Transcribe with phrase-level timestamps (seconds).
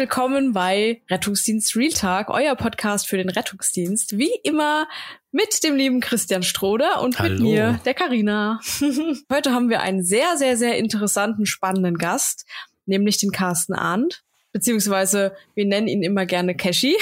[0.00, 4.16] Willkommen bei Rettungsdienst Real Talk, euer Podcast für den Rettungsdienst.
[4.16, 4.88] Wie immer
[5.30, 7.34] mit dem lieben Christian Stroder und Hallo.
[7.34, 8.60] mit mir, der Karina.
[9.30, 12.46] Heute haben wir einen sehr, sehr, sehr interessanten, spannenden Gast,
[12.86, 16.96] nämlich den Carsten Arndt, beziehungsweise wir nennen ihn immer gerne Cashy.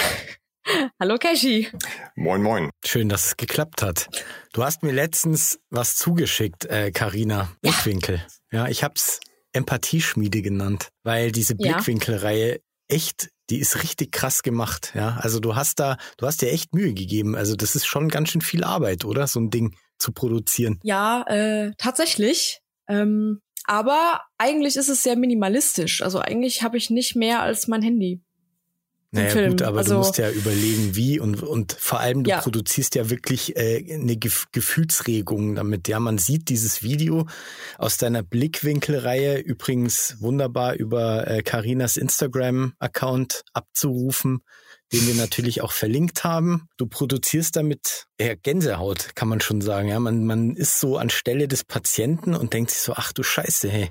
[1.00, 1.68] Hallo Cashy.
[2.16, 2.68] Moin, moin.
[2.84, 4.08] Schön, dass es geklappt hat.
[4.52, 8.26] Du hast mir letztens was zugeschickt, äh, Carina äh, Blickwinkel.
[8.50, 8.64] Ja.
[8.64, 9.20] ja, ich hab's
[9.52, 14.92] Empathieschmiede genannt, weil diese Blickwinkelreihe echt, die ist richtig krass gemacht.
[14.94, 17.36] Ja, also du hast da, du hast dir echt Mühe gegeben.
[17.36, 19.26] Also das ist schon ganz schön viel Arbeit, oder?
[19.26, 20.80] So ein Ding zu produzieren.
[20.82, 22.60] Ja, äh, tatsächlich.
[22.88, 26.02] Ähm, aber eigentlich ist es sehr minimalistisch.
[26.02, 28.22] Also eigentlich habe ich nicht mehr als mein Handy.
[29.10, 29.50] Naja Film.
[29.52, 32.40] gut, aber also, du musst ja überlegen, wie und, und vor allem du ja.
[32.40, 35.88] produzierst ja wirklich äh, eine Gef Gefühlsregung damit.
[35.88, 37.26] Ja, man sieht dieses Video
[37.78, 44.40] aus deiner Blickwinkelreihe übrigens wunderbar über äh, Karinas Instagram-Account abzurufen,
[44.92, 46.68] den wir natürlich auch verlinkt haben.
[46.76, 49.88] Du produzierst damit ja, Gänsehaut, kann man schon sagen.
[49.88, 53.70] Ja, man, man ist so anstelle des Patienten und denkt sich so, ach du Scheiße,
[53.70, 53.90] hey,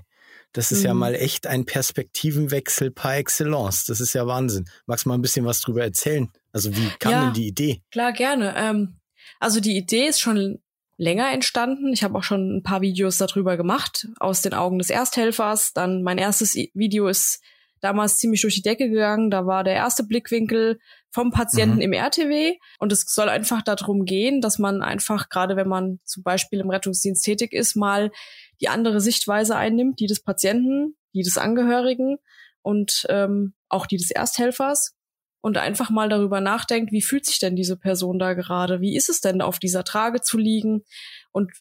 [0.53, 0.85] das ist mhm.
[0.85, 3.85] ja mal echt ein Perspektivenwechsel par excellence.
[3.85, 4.65] Das ist ja Wahnsinn.
[4.85, 6.29] Magst du mal ein bisschen was drüber erzählen?
[6.51, 7.81] Also wie kam ja, denn die Idee?
[7.91, 8.55] Klar, gerne.
[8.57, 8.97] Ähm,
[9.39, 10.59] also die Idee ist schon
[10.97, 11.93] länger entstanden.
[11.93, 15.73] Ich habe auch schon ein paar Videos darüber gemacht, aus den Augen des Ersthelfers.
[15.73, 17.41] Dann mein erstes Video ist
[17.79, 19.29] damals ziemlich durch die Decke gegangen.
[19.29, 20.79] Da war der erste Blickwinkel
[21.11, 21.81] vom Patienten mhm.
[21.81, 22.55] im RTW.
[22.79, 26.69] Und es soll einfach darum gehen, dass man einfach, gerade wenn man zum Beispiel im
[26.69, 28.11] Rettungsdienst tätig ist, mal
[28.61, 32.17] die andere Sichtweise einnimmt, die des Patienten, die des Angehörigen
[32.61, 34.95] und ähm, auch die des Ersthelfers
[35.41, 38.81] und einfach mal darüber nachdenkt, wie fühlt sich denn diese Person da gerade?
[38.81, 40.83] Wie ist es denn, auf dieser Trage zu liegen?
[41.31, 41.51] Und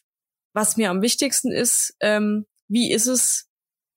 [0.53, 3.49] was mir am wichtigsten ist, ähm, wie ist es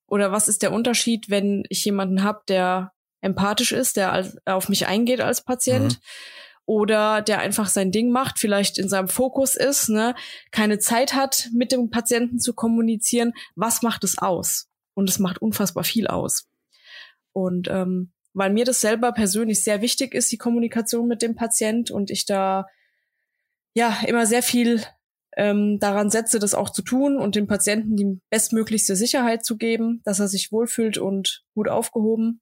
[0.06, 4.86] oder was ist der Unterschied, wenn ich jemanden habe, der empathisch ist, der auf mich
[4.86, 5.94] eingeht als Patient?
[5.94, 6.00] Mhm
[6.70, 10.14] oder der einfach sein Ding macht, vielleicht in seinem Fokus ist, ne,
[10.52, 13.32] keine Zeit hat, mit dem Patienten zu kommunizieren.
[13.56, 14.68] Was macht es aus?
[14.94, 16.46] Und es macht unfassbar viel aus.
[17.32, 21.90] Und ähm, weil mir das selber persönlich sehr wichtig ist, die Kommunikation mit dem Patient
[21.90, 22.68] und ich da
[23.74, 24.80] ja immer sehr viel
[25.36, 30.02] ähm, daran setze, das auch zu tun und dem Patienten die bestmöglichste Sicherheit zu geben,
[30.04, 32.40] dass er sich wohlfühlt und gut aufgehoben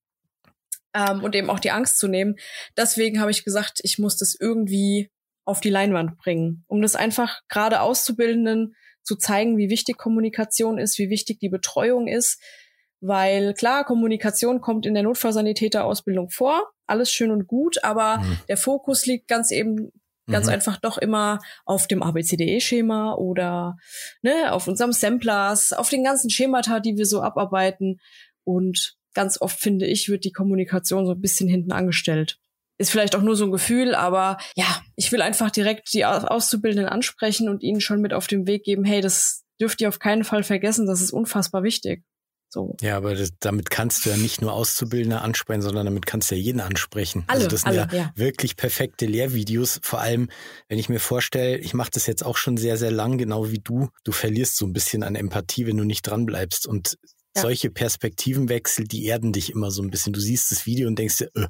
[0.95, 2.37] ähm, und eben auch die Angst zu nehmen.
[2.77, 5.11] Deswegen habe ich gesagt, ich muss das irgendwie
[5.45, 10.99] auf die Leinwand bringen, um das einfach gerade Auszubildenden zu zeigen, wie wichtig Kommunikation ist,
[10.99, 12.41] wie wichtig die Betreuung ist.
[13.01, 18.39] Weil klar, Kommunikation kommt in der Notfallsanitäterausbildung vor, alles schön und gut, aber mhm.
[18.49, 19.93] der Fokus liegt ganz eben
[20.31, 20.53] ganz mhm.
[20.53, 23.77] einfach doch immer auf dem ABCDE-Schema oder
[24.23, 27.99] ne, auf unserem Samplers, auf den ganzen Schemata, die wir so abarbeiten.
[28.45, 32.39] Und ganz oft finde ich, wird die Kommunikation so ein bisschen hinten angestellt.
[32.79, 36.89] Ist vielleicht auch nur so ein Gefühl, aber ja, ich will einfach direkt die Auszubildenden
[36.89, 40.23] ansprechen und ihnen schon mit auf den Weg geben, hey, das dürft ihr auf keinen
[40.23, 42.05] Fall vergessen, das ist unfassbar wichtig.
[42.49, 42.77] So.
[42.81, 46.37] Ja, aber das, damit kannst du ja nicht nur Auszubildende ansprechen, sondern damit kannst du
[46.37, 47.25] ja jeden ansprechen.
[47.27, 49.81] Alle, also das sind alle, ja, ja, wirklich perfekte Lehrvideos.
[49.83, 50.31] Vor allem,
[50.69, 53.59] wenn ich mir vorstelle, ich mache das jetzt auch schon sehr, sehr lang, genau wie
[53.59, 53.89] du.
[54.05, 56.69] Du verlierst so ein bisschen an Empathie, wenn du nicht dran bleibst.
[56.69, 56.97] Und
[57.39, 57.43] ja.
[57.43, 60.13] solche Perspektivenwechsel, die erden dich immer so ein bisschen.
[60.13, 61.47] Du siehst das Video und denkst dir, äh,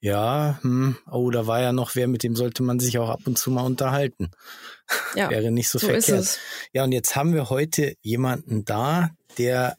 [0.00, 3.20] ja, hm, oh, da war ja noch wer, mit dem sollte man sich auch ab
[3.24, 4.30] und zu mal unterhalten.
[5.14, 6.38] Ja, Wäre nicht so, so verkehrt.
[6.72, 9.76] Ja, und jetzt haben wir heute jemanden da, der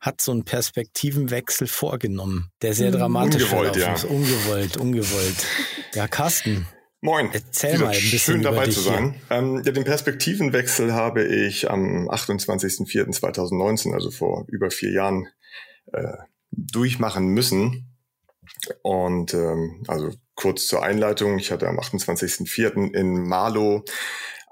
[0.00, 2.98] hat so einen Perspektivenwechsel vorgenommen, der sehr mhm.
[2.98, 3.94] dramatisch ungewollt, ja.
[3.94, 4.04] ist.
[4.04, 5.36] Ungewollt, ungewollt.
[5.94, 6.68] Ja, Carsten,
[7.00, 7.30] Moin.
[7.32, 9.20] Erzähl mal ein bisschen Schön dabei zu sein.
[9.30, 15.28] Ähm, ja, den Perspektivenwechsel habe ich am 28.04.2019, also vor über vier Jahren,
[15.92, 16.16] äh,
[16.50, 17.96] durchmachen müssen.
[18.82, 22.92] Und ähm, also kurz zur Einleitung, ich hatte am 28.04.
[22.94, 23.84] in Marlow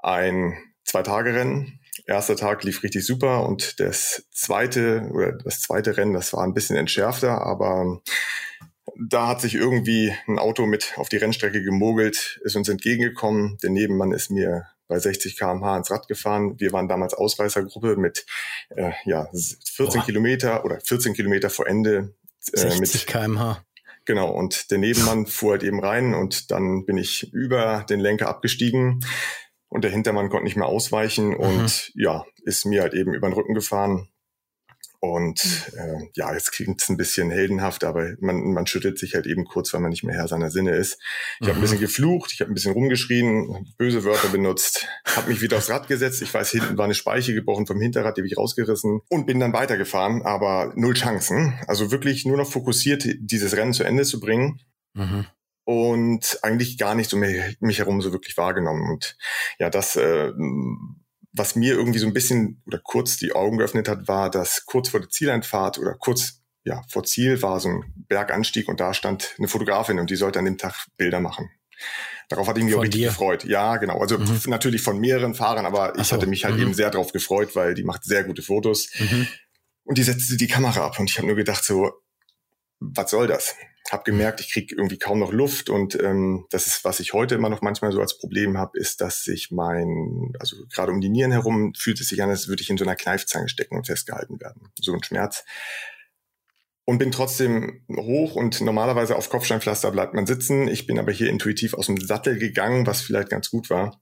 [0.01, 1.81] ein Zwei-Tage-Rennen.
[2.05, 6.53] Erster Tag lief richtig super und das zweite oder das zweite Rennen, das war ein
[6.53, 8.01] bisschen entschärfter, aber
[8.99, 13.57] da hat sich irgendwie ein Auto mit auf die Rennstrecke gemogelt, ist uns entgegengekommen.
[13.61, 16.59] Der Nebenmann ist mir bei 60 km/h ins Rad gefahren.
[16.59, 18.25] Wir waren damals Ausreißergruppe mit
[18.69, 20.05] äh, ja 14 Boah.
[20.05, 22.15] Kilometer oder 14 Kilometer vor Ende.
[22.53, 23.63] Äh, 60 mit, km/h.
[24.05, 28.29] Genau, und der Nebenmann fuhr halt eben rein und dann bin ich über den Lenker
[28.29, 29.01] abgestiegen
[29.67, 31.35] und der Hintermann konnte nicht mehr ausweichen mhm.
[31.35, 34.07] und ja, ist mir halt eben über den Rücken gefahren
[34.99, 39.27] Und äh, ja, jetzt klingt es ein bisschen heldenhaft, aber man, man schüttelt sich halt
[39.27, 40.99] eben kurz, weil man nicht mehr Herr seiner Sinne ist.
[41.39, 41.49] Ich mhm.
[41.49, 45.57] habe ein bisschen geflucht, ich habe ein bisschen rumgeschrien, böse Wörter benutzt, habe mich wieder
[45.57, 46.21] aufs Rad gesetzt.
[46.23, 49.39] Ich weiß, hinten war eine Speiche gebrochen vom Hinterrad, die habe ich rausgerissen und bin
[49.39, 51.59] dann weitergefahren, aber null Chancen.
[51.67, 54.61] Also wirklich nur noch fokussiert, dieses Rennen zu Ende zu bringen.
[54.93, 55.27] Mhm
[55.67, 58.89] und eigentlich gar nicht so mich, mich herum so wirklich wahrgenommen.
[58.89, 59.17] Und
[59.59, 60.31] ja, das äh,
[61.37, 64.89] was mir irgendwie so ein bisschen oder kurz die Augen geöffnet hat, war, dass kurz
[64.89, 69.35] vor der Zieleinfahrt oder kurz ja, vor Ziel war so ein Berganstieg und da stand
[69.37, 71.49] eine Fotografin und die sollte an dem Tag Bilder machen.
[72.27, 73.07] Darauf hatte ich mich von auch richtig dir?
[73.07, 73.45] gefreut.
[73.45, 73.99] Ja, genau.
[73.99, 74.37] Also mhm.
[74.47, 76.15] natürlich von mehreren Fahrern, aber ich so.
[76.15, 76.63] hatte mich halt mhm.
[76.63, 78.89] eben sehr darauf gefreut, weil die macht sehr gute Fotos.
[78.99, 79.27] Mhm.
[79.85, 81.93] Und die setzte die Kamera ab und ich habe nur gedacht so,
[82.79, 83.55] was soll das?
[83.91, 87.35] Habe gemerkt, ich kriege irgendwie kaum noch Luft und ähm, das ist, was ich heute
[87.35, 91.09] immer noch manchmal so als Problem habe, ist, dass sich mein, also gerade um die
[91.09, 93.87] Nieren herum fühlt es sich an, als würde ich in so einer Kneifzange stecken und
[93.87, 94.71] festgehalten werden.
[94.79, 95.45] So ein Schmerz.
[96.83, 100.67] Und bin trotzdem hoch und normalerweise auf Kopfsteinpflaster bleibt man sitzen.
[100.67, 104.01] Ich bin aber hier intuitiv aus dem Sattel gegangen, was vielleicht ganz gut war.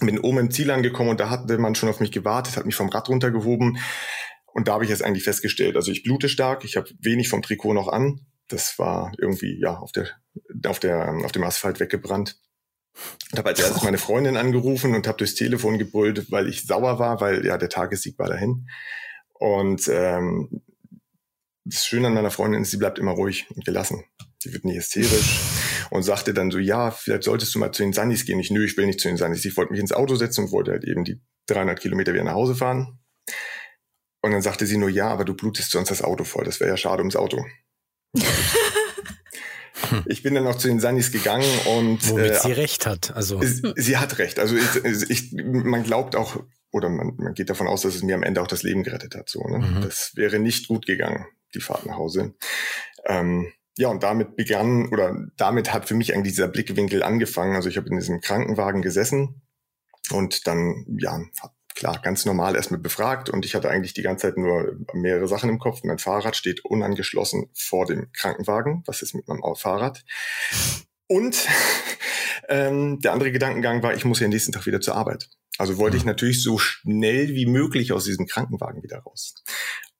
[0.00, 2.76] Bin oben im Ziel angekommen und da hatte man schon auf mich gewartet, hat mich
[2.76, 3.78] vom Rad runtergehoben.
[4.46, 7.42] Und da habe ich jetzt eigentlich festgestellt, also ich blute stark, ich habe wenig vom
[7.42, 8.20] Trikot noch an
[8.52, 10.08] das war irgendwie ja auf der
[10.66, 12.38] auf der auf dem Asphalt weggebrannt.
[13.32, 16.98] Ich habe als erstes meine Freundin angerufen und habe durchs Telefon gebrüllt, weil ich sauer
[16.98, 18.68] war, weil ja der Tagessieg war dahin.
[19.32, 20.62] Und ähm,
[21.64, 24.04] das Schöne an meiner Freundin ist, sie bleibt immer ruhig und gelassen.
[24.38, 25.40] Sie wird nie hysterisch
[25.90, 28.40] und sagte dann so, ja, vielleicht solltest du mal zu den Sunnies gehen.
[28.40, 29.44] Ich, nö, ich will nicht zu den Sunnies.
[29.44, 32.34] Ich wollte mich ins Auto setzen und wollte halt eben die 300 Kilometer wieder nach
[32.34, 32.98] Hause fahren.
[34.20, 36.44] Und dann sagte sie nur, ja, aber du blutest sonst das Auto voll.
[36.44, 37.44] Das wäre ja schade ums Auto
[40.06, 43.14] ich bin dann noch zu den Sunnies gegangen und womit äh, sie recht hat.
[43.14, 43.40] Also
[43.76, 44.38] sie hat recht.
[44.38, 48.14] Also ich, ich, man glaubt auch oder man, man geht davon aus, dass es mir
[48.14, 49.28] am Ende auch das Leben gerettet hat.
[49.28, 49.58] So, ne?
[49.58, 49.82] Mhm.
[49.82, 52.34] Das wäre nicht gut gegangen, die Fahrt nach Hause.
[53.06, 57.56] Ähm, ja, und damit begann oder damit hat für mich eigentlich dieser Blickwinkel angefangen.
[57.56, 59.42] Also ich habe in diesem Krankenwagen gesessen
[60.10, 64.28] und dann ja hat klar, ganz normal erstmal befragt und ich hatte eigentlich die ganze
[64.28, 65.82] Zeit nur mehrere Sachen im Kopf.
[65.84, 68.82] Mein Fahrrad steht unangeschlossen vor dem Krankenwagen.
[68.86, 70.04] Was ist mit meinem Fahrrad?
[71.06, 71.46] Und
[72.48, 75.28] ähm, der andere Gedankengang war, ich muss ja nächsten Tag wieder zur Arbeit.
[75.58, 76.08] Also wollte ich mhm.
[76.08, 79.34] natürlich so schnell wie möglich aus diesem Krankenwagen wieder raus.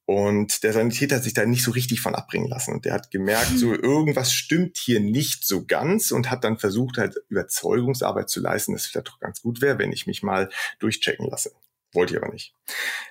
[0.05, 2.75] Und der Sanitäter hat sich da nicht so richtig von abbringen lassen.
[2.75, 6.99] Und der hat gemerkt, so irgendwas stimmt hier nicht so ganz und hat dann versucht,
[6.99, 10.51] halt Überzeugungsarbeit zu leisten, dass es vielleicht doch ganz gut wäre, wenn ich mich mal
[10.81, 11.53] durchchecken lasse.
[11.93, 12.55] Wollte ich aber nicht.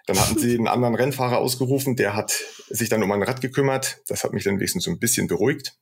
[0.07, 2.31] Dann hatten sie einen anderen Rennfahrer ausgerufen, der hat
[2.67, 4.01] sich dann um mein Rad gekümmert.
[4.07, 5.77] Das hat mich dann wenigstens so ein bisschen beruhigt.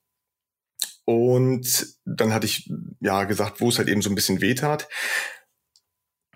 [1.05, 2.69] Und dann hatte ich
[2.99, 4.87] ja gesagt, wo es halt eben so ein bisschen weh tat.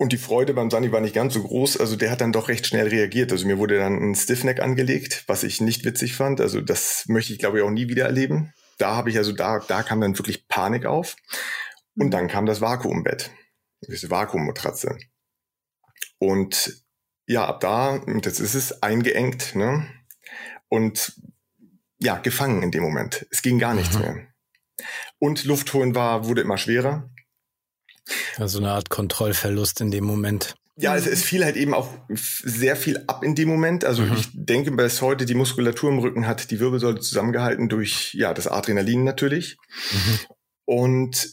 [0.03, 1.77] Und die Freude beim Sunny war nicht ganz so groß.
[1.79, 3.31] Also der hat dann doch recht schnell reagiert.
[3.31, 6.41] Also mir wurde dann ein Stiffneck angelegt, was ich nicht witzig fand.
[6.41, 8.53] Also das möchte ich, glaube ich, auch nie wieder erleben.
[8.77, 11.15] Da habe ich also, da, da kam dann wirklich Panik auf.
[11.95, 13.31] Und dann kam das Vakuumbett.
[13.87, 14.97] Diese Vakuummatratze.
[16.17, 16.83] Und
[17.25, 19.87] ja, ab da, das ist es, eingeengt, ne?
[20.67, 21.13] Und
[21.99, 23.25] ja, gefangen in dem Moment.
[23.31, 24.01] Es ging gar nichts mhm.
[24.01, 24.27] mehr.
[25.17, 27.09] Und Luft holen war, wurde immer schwerer.
[28.37, 30.55] Also eine Art Kontrollverlust in dem Moment.
[30.75, 33.85] Ja, es, es fiel halt eben auch sehr viel ab in dem Moment.
[33.85, 34.13] Also mhm.
[34.13, 38.47] ich denke bis heute, die Muskulatur im Rücken hat die Wirbelsäule zusammengehalten durch ja das
[38.47, 39.57] Adrenalin natürlich.
[39.91, 40.19] Mhm.
[40.65, 41.29] Und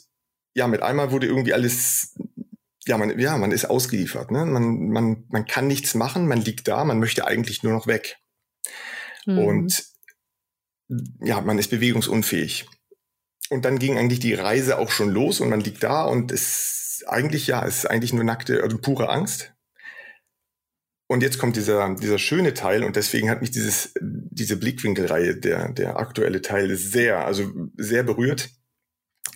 [0.55, 2.15] ja, mit einmal wurde irgendwie alles,
[2.87, 4.31] ja, man, ja, man ist ausgeliefert.
[4.31, 4.45] Ne?
[4.45, 8.17] Man, man, man kann nichts machen, man liegt da, man möchte eigentlich nur noch weg.
[9.25, 9.39] Mhm.
[9.39, 9.85] Und
[11.21, 12.67] ja, man ist bewegungsunfähig.
[13.51, 17.05] Und dann ging eigentlich die Reise auch schon los und man liegt da und es
[17.07, 19.53] eigentlich, ja, es ist eigentlich nur nackte, also pure Angst.
[21.09, 25.73] Und jetzt kommt dieser, dieser schöne Teil und deswegen hat mich dieses, diese Blickwinkelreihe, der,
[25.73, 28.51] der aktuelle Teil sehr, also sehr berührt.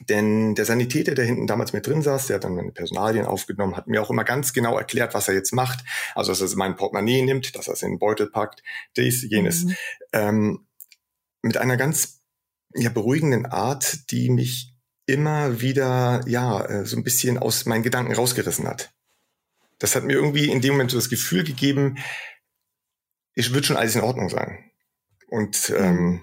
[0.09, 3.77] Denn der Sanitäter, der hinten damals mit drin saß, der hat dann meine Personalien aufgenommen,
[3.77, 5.85] hat mir auch immer ganz genau erklärt, was er jetzt macht.
[6.15, 8.63] Also, dass er mein Portemonnaie nimmt, dass er es in den Beutel packt,
[8.97, 9.65] dies, jenes.
[9.65, 9.77] Mhm.
[10.13, 10.67] Ähm,
[11.43, 12.24] mit einer ganz
[12.75, 14.75] ja, beruhigenden Art, die mich
[15.07, 18.93] immer wieder, ja, äh, so ein bisschen aus meinen Gedanken rausgerissen hat.
[19.79, 21.99] Das hat mir irgendwie in dem Moment so das Gefühl gegeben,
[23.35, 24.71] es wird schon alles in Ordnung sein.
[25.29, 26.23] Und ähm,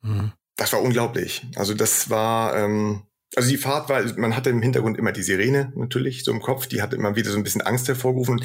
[0.00, 0.32] mhm.
[0.56, 1.46] das war unglaublich.
[1.56, 3.02] Also das war, ähm,
[3.34, 6.66] also die Fahrt war, man hatte im Hintergrund immer die Sirene natürlich so im Kopf,
[6.66, 8.42] die hat immer wieder so ein bisschen Angst hervorgerufen.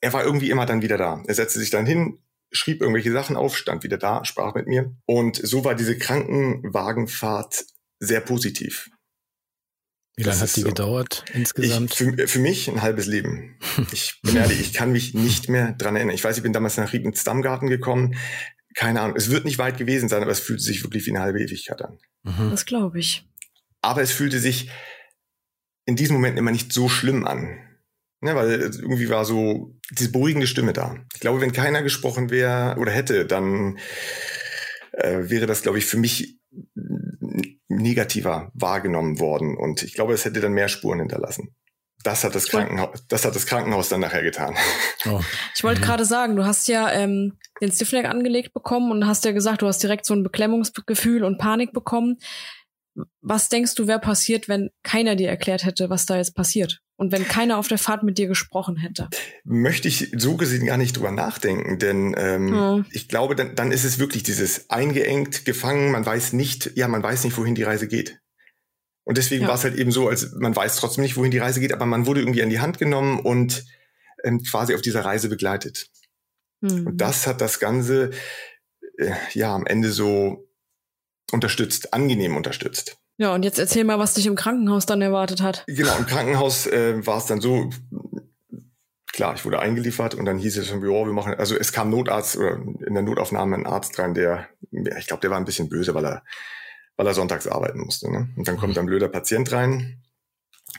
[0.00, 1.22] Er war irgendwie immer dann wieder da.
[1.26, 2.18] Er setzte sich dann hin,
[2.52, 4.94] schrieb irgendwelche Sachen auf, stand wieder da, sprach mit mir.
[5.06, 7.64] Und so war diese Krankenwagenfahrt
[7.98, 8.90] sehr positiv.
[10.16, 10.68] Wie lange hat die so.
[10.68, 11.92] gedauert insgesamt?
[11.92, 13.56] Ich, für, für, mich ein halbes Leben.
[13.92, 16.14] Ich bin ehrlich, ich kann mich nicht mehr dran erinnern.
[16.14, 18.16] Ich weiß, ich bin damals nach Riedens Stammgarten gekommen.
[18.74, 19.16] Keine Ahnung.
[19.16, 21.80] Es wird nicht weit gewesen sein, aber es fühlte sich wirklich wie eine halbe Ewigkeit
[21.82, 21.98] an.
[22.22, 22.50] Mhm.
[22.50, 23.26] Das glaube ich.
[23.80, 24.70] Aber es fühlte sich
[25.86, 27.58] in diesem Moment immer nicht so schlimm an.
[28.22, 30.96] Ne, weil irgendwie war so diese beruhigende Stimme da.
[31.14, 33.78] Ich glaube, wenn keiner gesprochen wäre oder hätte, dann
[34.92, 36.38] äh, wäre das, glaube ich, für mich
[37.68, 39.56] negativer wahrgenommen worden.
[39.56, 41.54] Und ich glaube, es hätte dann mehr Spuren hinterlassen.
[42.02, 44.54] Das hat das Krankenhaus, das hat das Krankenhaus dann nachher getan.
[45.06, 45.22] Oh.
[45.56, 45.84] Ich wollte mhm.
[45.84, 49.66] gerade sagen, du hast ja ähm, den Stiffneck angelegt bekommen und hast ja gesagt, du
[49.66, 52.18] hast direkt so ein Beklemmungsgefühl und Panik bekommen.
[53.22, 56.82] Was denkst du, wäre passiert, wenn keiner dir erklärt hätte, was da jetzt passiert?
[57.00, 59.08] Und wenn keiner auf der Fahrt mit dir gesprochen hätte?
[59.44, 62.86] Möchte ich so gesehen gar nicht drüber nachdenken, denn ähm, hm.
[62.90, 67.02] ich glaube, dann, dann ist es wirklich dieses eingeengt, gefangen, man weiß nicht, ja, man
[67.02, 68.20] weiß nicht, wohin die Reise geht.
[69.04, 69.48] Und deswegen ja.
[69.48, 71.86] war es halt eben so, als man weiß trotzdem nicht, wohin die Reise geht, aber
[71.86, 73.64] man wurde irgendwie an die Hand genommen und
[74.22, 75.88] ähm, quasi auf dieser Reise begleitet.
[76.60, 76.86] Mhm.
[76.86, 78.10] Und das hat das Ganze
[78.98, 80.50] äh, ja am Ende so
[81.32, 82.99] unterstützt, angenehm unterstützt.
[83.20, 85.64] Ja, und jetzt erzähl mal, was dich im Krankenhaus dann erwartet hat.
[85.66, 87.68] Genau, im Krankenhaus äh, war es dann so,
[89.12, 91.90] klar, ich wurde eingeliefert und dann hieß es schon, ja, wir machen, also es kam
[91.90, 95.44] Notarzt oder in der Notaufnahme ein Arzt rein, der, ja, ich glaube, der war ein
[95.44, 96.22] bisschen böse, weil er,
[96.96, 98.10] weil er sonntags arbeiten musste.
[98.10, 98.30] Ne?
[98.38, 100.02] Und dann kommt ein blöder Patient rein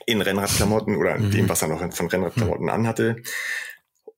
[0.06, 1.30] in Rennradklamotten oder in mhm.
[1.30, 2.72] dem, was er noch von Rennradklamotten mhm.
[2.72, 3.22] anhatte.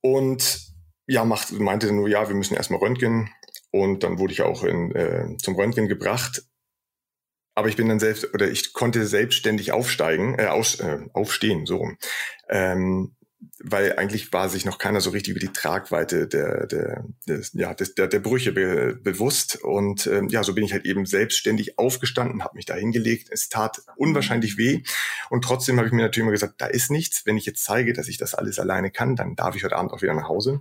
[0.00, 0.62] Und
[1.06, 3.28] ja, macht, meinte nur, ja, wir müssen erstmal röntgen.
[3.70, 6.42] Und dann wurde ich auch in, äh, zum Röntgen gebracht.
[7.54, 11.76] Aber ich bin dann selbst, oder ich konnte selbstständig aufsteigen, äh, aus, äh, aufstehen, so
[11.76, 11.96] rum.
[12.48, 13.14] Ähm,
[13.62, 17.74] weil eigentlich war sich noch keiner so richtig über die Tragweite der, der, des, ja,
[17.74, 19.62] des, der, der Brüche be, bewusst.
[19.62, 23.28] Und ähm, ja, so bin ich halt eben selbstständig aufgestanden, habe mich da hingelegt.
[23.30, 24.82] Es tat unwahrscheinlich weh.
[25.30, 27.26] Und trotzdem habe ich mir natürlich immer gesagt, da ist nichts.
[27.26, 29.92] Wenn ich jetzt zeige, dass ich das alles alleine kann, dann darf ich heute Abend
[29.92, 30.60] auch wieder nach Hause.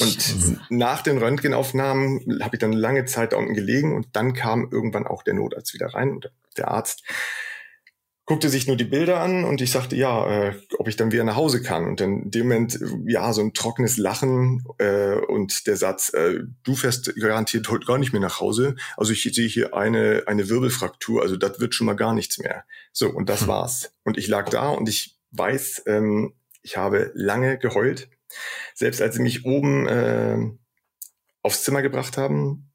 [0.00, 4.68] Und nach den Röntgenaufnahmen habe ich dann lange Zeit da unten gelegen und dann kam
[4.70, 7.04] irgendwann auch der Notarzt wieder rein und der Arzt
[8.30, 11.24] guckte sich nur die Bilder an und ich sagte, ja, äh, ob ich dann wieder
[11.24, 11.84] nach Hause kann.
[11.88, 16.38] Und dann in dem Moment, ja, so ein trockenes Lachen äh, und der Satz, äh,
[16.62, 18.76] du fährst garantiert heute gar nicht mehr nach Hause.
[18.96, 22.62] Also ich sehe hier eine, eine Wirbelfraktur, also das wird schon mal gar nichts mehr.
[22.92, 23.48] So, und das hm.
[23.48, 23.90] war's.
[24.04, 28.10] Und ich lag da und ich weiß, ähm, ich habe lange geheult.
[28.74, 30.38] Selbst als sie mich oben äh,
[31.42, 32.72] aufs Zimmer gebracht haben,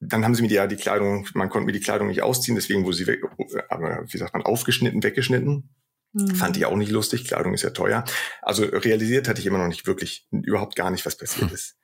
[0.00, 2.54] dann haben sie mir die, ja die Kleidung, man konnte mir die Kleidung nicht ausziehen,
[2.54, 5.74] deswegen wurde sie weg, wie sagt man, aufgeschnitten, weggeschnitten.
[6.12, 6.34] Mhm.
[6.34, 8.04] Fand ich auch nicht lustig, Kleidung ist ja teuer.
[8.42, 11.76] Also realisiert hatte ich immer noch nicht wirklich, überhaupt gar nicht, was passiert ist.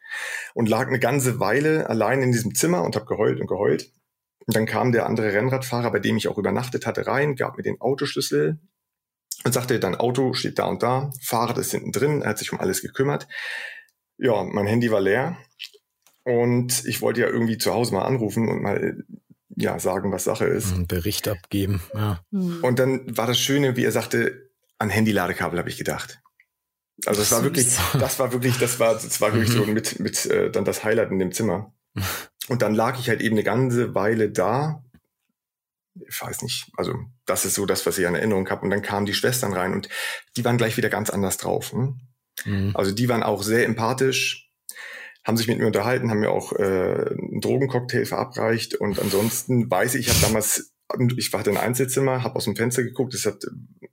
[0.54, 3.92] Und lag eine ganze Weile allein in diesem Zimmer und habe geheult und geheult.
[4.46, 7.64] Und dann kam der andere Rennradfahrer, bei dem ich auch übernachtet hatte, rein, gab mir
[7.64, 8.58] den Autoschlüssel
[9.44, 12.52] und sagte, dein Auto steht da und da, Fahrrad ist hinten drin, er hat sich
[12.52, 13.28] um alles gekümmert.
[14.18, 15.36] Ja, mein Handy war leer
[16.24, 19.04] und ich wollte ja irgendwie zu Hause mal anrufen und mal
[19.56, 20.72] ja sagen, was Sache ist.
[20.72, 22.20] Einen Bericht abgeben, ja.
[22.32, 22.62] Hm.
[22.62, 26.20] Und dann war das Schöne, wie er sagte, an Handy-Ladekabel habe ich gedacht.
[27.04, 29.74] Also das war wirklich, das war wirklich, das war, das war wirklich so mhm.
[29.74, 31.74] mit, mit äh, dann das Highlight in dem Zimmer.
[32.48, 34.82] Und dann lag ich halt eben eine ganze Weile da.
[36.08, 38.62] Ich weiß nicht, also das ist so das, was ich an Erinnerung habe.
[38.62, 39.88] Und dann kamen die Schwestern rein und
[40.36, 41.72] die waren gleich wieder ganz anders drauf.
[41.72, 42.00] Hm?
[42.44, 42.72] Mhm.
[42.74, 44.50] Also die waren auch sehr empathisch,
[45.24, 49.94] haben sich mit mir unterhalten, haben mir auch äh, einen Drogencocktail verabreicht und ansonsten weiß
[49.96, 50.72] ich, ich habe damals,
[51.16, 53.42] ich war in ein Einzelzimmer, habe aus dem Fenster geguckt, es hat,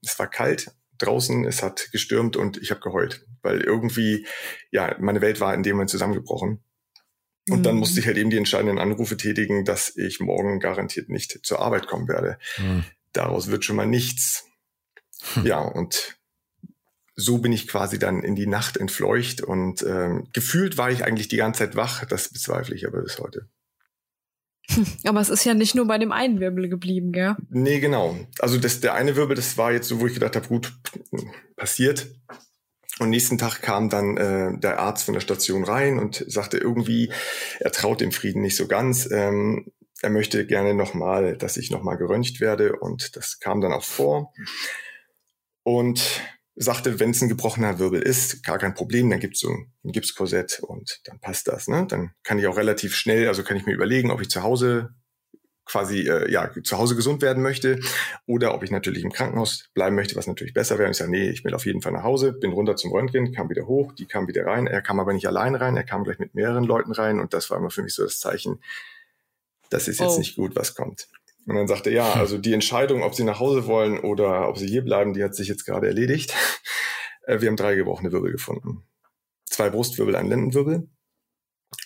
[0.03, 4.27] es war kalt draußen, es hat gestürmt und ich habe geheult, weil irgendwie,
[4.71, 6.63] ja, meine Welt war in dem Moment zusammengebrochen.
[7.49, 7.63] Und mhm.
[7.63, 11.59] dann musste ich halt eben die entscheidenden Anrufe tätigen, dass ich morgen garantiert nicht zur
[11.59, 12.37] Arbeit kommen werde.
[12.57, 12.85] Mhm.
[13.11, 14.45] Daraus wird schon mal nichts.
[15.33, 15.45] Hm.
[15.45, 16.17] Ja, und
[17.15, 21.27] so bin ich quasi dann in die Nacht entfleucht und ähm, gefühlt war ich eigentlich
[21.27, 22.05] die ganze Zeit wach.
[22.05, 23.47] Das bezweifle ich aber bis heute.
[25.03, 27.35] Aber es ist ja nicht nur bei dem einen Wirbel geblieben, gell?
[27.49, 28.17] Nee, genau.
[28.39, 30.73] Also das, der eine Wirbel, das war jetzt so, wo ich gedacht habe, gut,
[31.57, 32.07] passiert.
[33.03, 37.11] Und nächsten Tag kam dann äh, der Arzt von der Station rein und sagte irgendwie,
[37.59, 39.11] er traut dem Frieden nicht so ganz.
[39.11, 42.77] Ähm, er möchte gerne nochmal, dass ich nochmal geröntgt werde.
[42.77, 44.31] Und das kam dann auch vor.
[45.63, 46.21] Und
[46.55, 50.61] sagte, wenn es ein gebrochener Wirbel ist, gar kein Problem, dann gibt's so ein Gipskorsett
[50.61, 51.67] und dann passt das.
[51.67, 51.85] Ne?
[51.89, 54.95] Dann kann ich auch relativ schnell, also kann ich mir überlegen, ob ich zu Hause
[55.65, 57.79] quasi äh, ja zu Hause gesund werden möchte
[58.25, 60.87] oder ob ich natürlich im Krankenhaus bleiben möchte, was natürlich besser wäre.
[60.87, 63.33] Und ich sage, nee, ich will auf jeden Fall nach Hause, bin runter zum Röntgen,
[63.33, 64.67] kam wieder hoch, die kam wieder rein.
[64.67, 67.49] Er kam aber nicht allein rein, er kam gleich mit mehreren Leuten rein und das
[67.49, 68.61] war immer für mich so das Zeichen,
[69.69, 70.19] das ist jetzt oh.
[70.19, 71.07] nicht gut, was kommt.
[71.45, 74.57] Und dann sagte er, ja, also die Entscheidung, ob sie nach Hause wollen oder ob
[74.57, 76.33] sie hier bleiben, die hat sich jetzt gerade erledigt.
[77.25, 78.83] Äh, wir haben drei gebrochene Wirbel gefunden.
[79.45, 80.89] Zwei Brustwirbel, ein Lendenwirbel.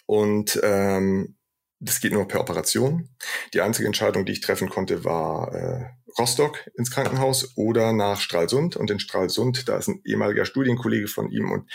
[0.08, 1.37] Und ähm,
[1.80, 3.10] das geht nur per Operation.
[3.54, 5.86] Die einzige Entscheidung, die ich treffen konnte, war äh,
[6.18, 8.76] Rostock ins Krankenhaus oder nach Stralsund.
[8.76, 11.70] Und in Stralsund, da ist ein ehemaliger Studienkollege von ihm und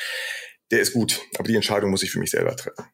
[0.71, 1.21] der ist gut.
[1.39, 2.85] Aber die Entscheidung muss ich für mich selber treffen.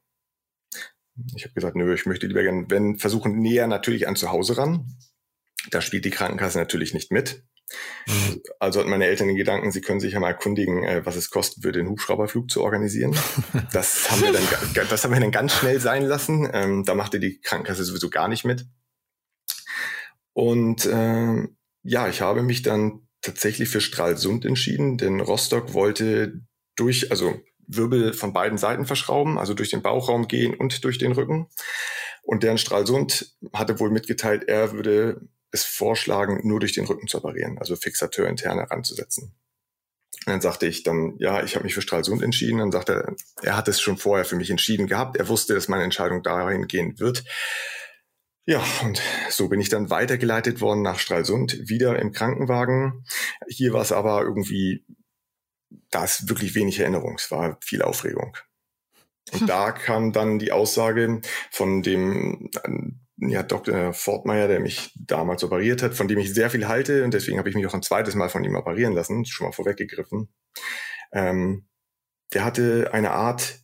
[1.35, 4.59] Ich habe gesagt, nö, ich möchte lieber gerne, wenn versuchen, näher natürlich an zu Hause
[4.59, 4.97] ran.
[5.71, 7.43] Da spielt die Krankenkasse natürlich nicht mit.
[8.07, 8.43] Mhm.
[8.59, 11.31] Also hatten meine Eltern den Gedanken, sie können sich ja mal erkundigen, äh, was es
[11.31, 13.17] kosten würde, den Hubschrauberflug zu organisieren.
[13.73, 16.49] Das haben wir dann, das haben wir dann ganz schnell sein lassen.
[16.53, 18.67] Ähm, da machte die Krankenkasse sowieso gar nicht mit.
[20.33, 21.49] Und äh,
[21.83, 26.41] ja, ich habe mich dann tatsächlich für Stralsund entschieden, denn Rostock wollte
[26.77, 31.13] durch, also Wirbel von beiden Seiten verschrauben, also durch den Bauchraum gehen und durch den
[31.13, 31.49] Rücken.
[32.23, 37.19] Und deren Stralsund hatte wohl mitgeteilt, er würde es vorschlagen, nur durch den Rücken zu
[37.19, 39.35] operieren, also Fixateur intern heranzusetzen.
[40.27, 42.59] Und dann sagte ich dann, ja, ich habe mich für Stralsund entschieden.
[42.59, 45.17] Dann sagte er, er hat es schon vorher für mich entschieden gehabt.
[45.17, 47.25] Er wusste, dass meine Entscheidung dahin gehen wird.
[48.45, 53.05] Ja, und so bin ich dann weitergeleitet worden nach Stralsund, wieder im Krankenwagen.
[53.47, 54.87] Hier war es aber irgendwie,
[55.91, 58.37] da ist wirklich wenig Erinnerung, es war viel Aufregung.
[59.33, 59.47] Und hm.
[59.47, 62.51] da kam dann die Aussage von dem
[63.21, 63.93] ja, Dr.
[63.93, 67.49] Fortmeier, der mich damals operiert hat, von dem ich sehr viel halte und deswegen habe
[67.49, 70.29] ich mich auch ein zweites Mal von ihm operieren lassen, schon mal vorweggegriffen.
[71.13, 71.67] Ähm,
[72.33, 73.59] der hatte eine Art,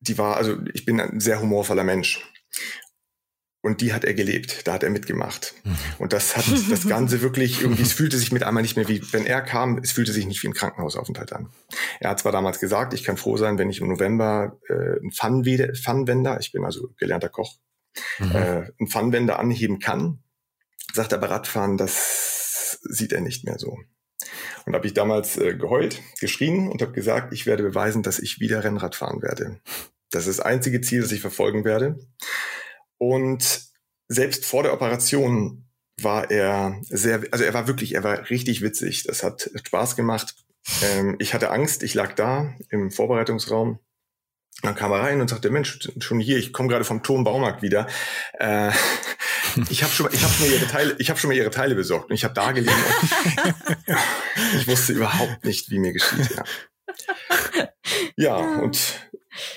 [0.00, 2.24] die war, also ich bin ein sehr humorvoller Mensch.
[3.60, 5.52] Und die hat er gelebt, da hat er mitgemacht.
[5.64, 5.76] Mhm.
[5.98, 9.02] Und das hat das Ganze wirklich irgendwie, es fühlte sich mit einmal nicht mehr wie,
[9.12, 11.48] wenn er kam, es fühlte sich nicht wie ein Krankenhausaufenthalt an.
[11.98, 15.10] Er hat zwar damals gesagt, ich kann froh sein, wenn ich im November äh, ein
[15.10, 17.58] Pfannenwender, ich bin also gelernter Koch,
[18.18, 18.32] mhm.
[18.32, 20.22] äh, einen Pfannenwender anheben kann,
[20.92, 23.78] sagt aber Radfahren, das sieht er nicht mehr so.
[24.66, 28.40] Und habe ich damals äh, geheult, geschrien und habe gesagt, ich werde beweisen, dass ich
[28.40, 29.60] wieder Rennrad fahren werde.
[30.10, 31.98] Das ist das einzige Ziel, das ich verfolgen werde.
[32.98, 33.62] Und
[34.08, 35.68] selbst vor der Operation
[36.00, 39.04] war er sehr, also er war wirklich, er war richtig witzig.
[39.04, 40.34] Das hat Spaß gemacht.
[40.82, 43.78] Ähm, ich hatte Angst, ich lag da im Vorbereitungsraum
[44.62, 47.86] dann kam er rein und sagte, Mensch, schon hier, ich komme gerade vom Turmbaumarkt wieder.
[48.38, 48.72] Äh,
[49.70, 51.74] ich habe schon, ich hab schon mal ihre Teile, ich habe schon mal ihre Teile
[51.74, 52.72] besorgt und ich habe da gelegen.
[54.56, 56.30] ich wusste überhaupt nicht, wie mir geschieht.
[56.36, 56.44] Ja.
[58.16, 59.08] ja, und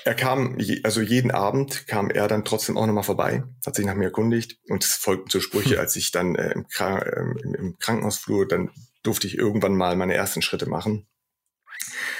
[0.05, 3.95] er kam, also jeden Abend kam er dann trotzdem auch nochmal vorbei, hat sich nach
[3.95, 8.47] mir erkundigt und es folgten so Sprüche, als ich dann äh, im, äh, im Krankenhausflur,
[8.47, 8.69] dann
[9.01, 11.07] durfte ich irgendwann mal meine ersten Schritte machen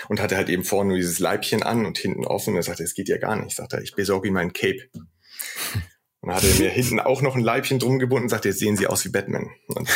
[0.10, 2.56] und hatte halt eben vorne nur dieses Leibchen an und hinten offen.
[2.56, 3.56] Er sagte, es geht ja gar nicht.
[3.56, 4.90] Sagt er, ich besorge ihm mein Cape.
[6.22, 8.60] Und dann hat er mir hinten auch noch ein Leibchen drum gebunden und sagte, jetzt
[8.60, 9.50] sehen Sie aus wie Batman.
[9.68, 9.90] Und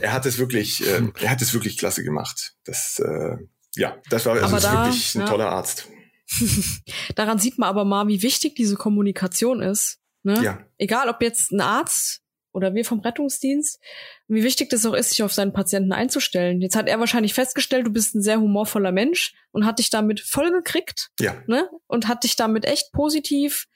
[0.00, 2.54] er hat es wirklich, äh, er hat es wirklich klasse gemacht.
[2.64, 3.36] Das, äh,
[3.74, 5.26] ja, das war also da, wirklich ein ja.
[5.26, 5.88] toller Arzt.
[7.14, 9.98] Daran sieht man aber mal, wie wichtig diese Kommunikation ist.
[10.22, 10.42] Ne?
[10.42, 10.66] Ja.
[10.78, 12.21] Egal, ob jetzt ein Arzt
[12.52, 13.80] oder wir vom Rettungsdienst,
[14.28, 16.60] wie wichtig das auch ist, sich auf seinen Patienten einzustellen.
[16.60, 20.20] Jetzt hat er wahrscheinlich festgestellt, du bist ein sehr humorvoller Mensch und hat dich damit
[20.20, 21.34] voll gekriegt ja.
[21.46, 21.68] ne?
[21.86, 23.66] und hat dich damit echt positiv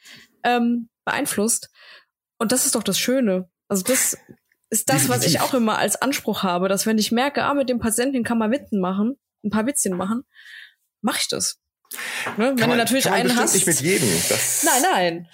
[0.45, 1.71] ähm, beeinflusst.
[2.39, 3.49] Und das ist doch das Schöne.
[3.69, 4.17] Also das
[4.69, 7.69] ist das, was ich auch immer als Anspruch habe, dass wenn ich merke, ah, mit
[7.69, 10.25] dem Patienten kann man Witten machen, ein paar Witzchen machen,
[11.01, 11.59] mache ich das.
[12.37, 12.55] Ne?
[12.57, 13.55] Wenn man, du natürlich einen hast.
[13.55, 14.09] Nicht mit jedem.
[14.29, 15.29] Das nein, nein.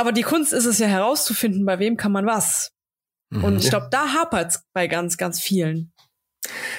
[0.00, 2.72] Aber die Kunst ist es ja herauszufinden, bei wem kann man was.
[3.28, 3.44] Mhm.
[3.44, 5.92] Und ich glaube, da hapert es bei ganz, ganz vielen.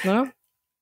[0.03, 0.31] Ne?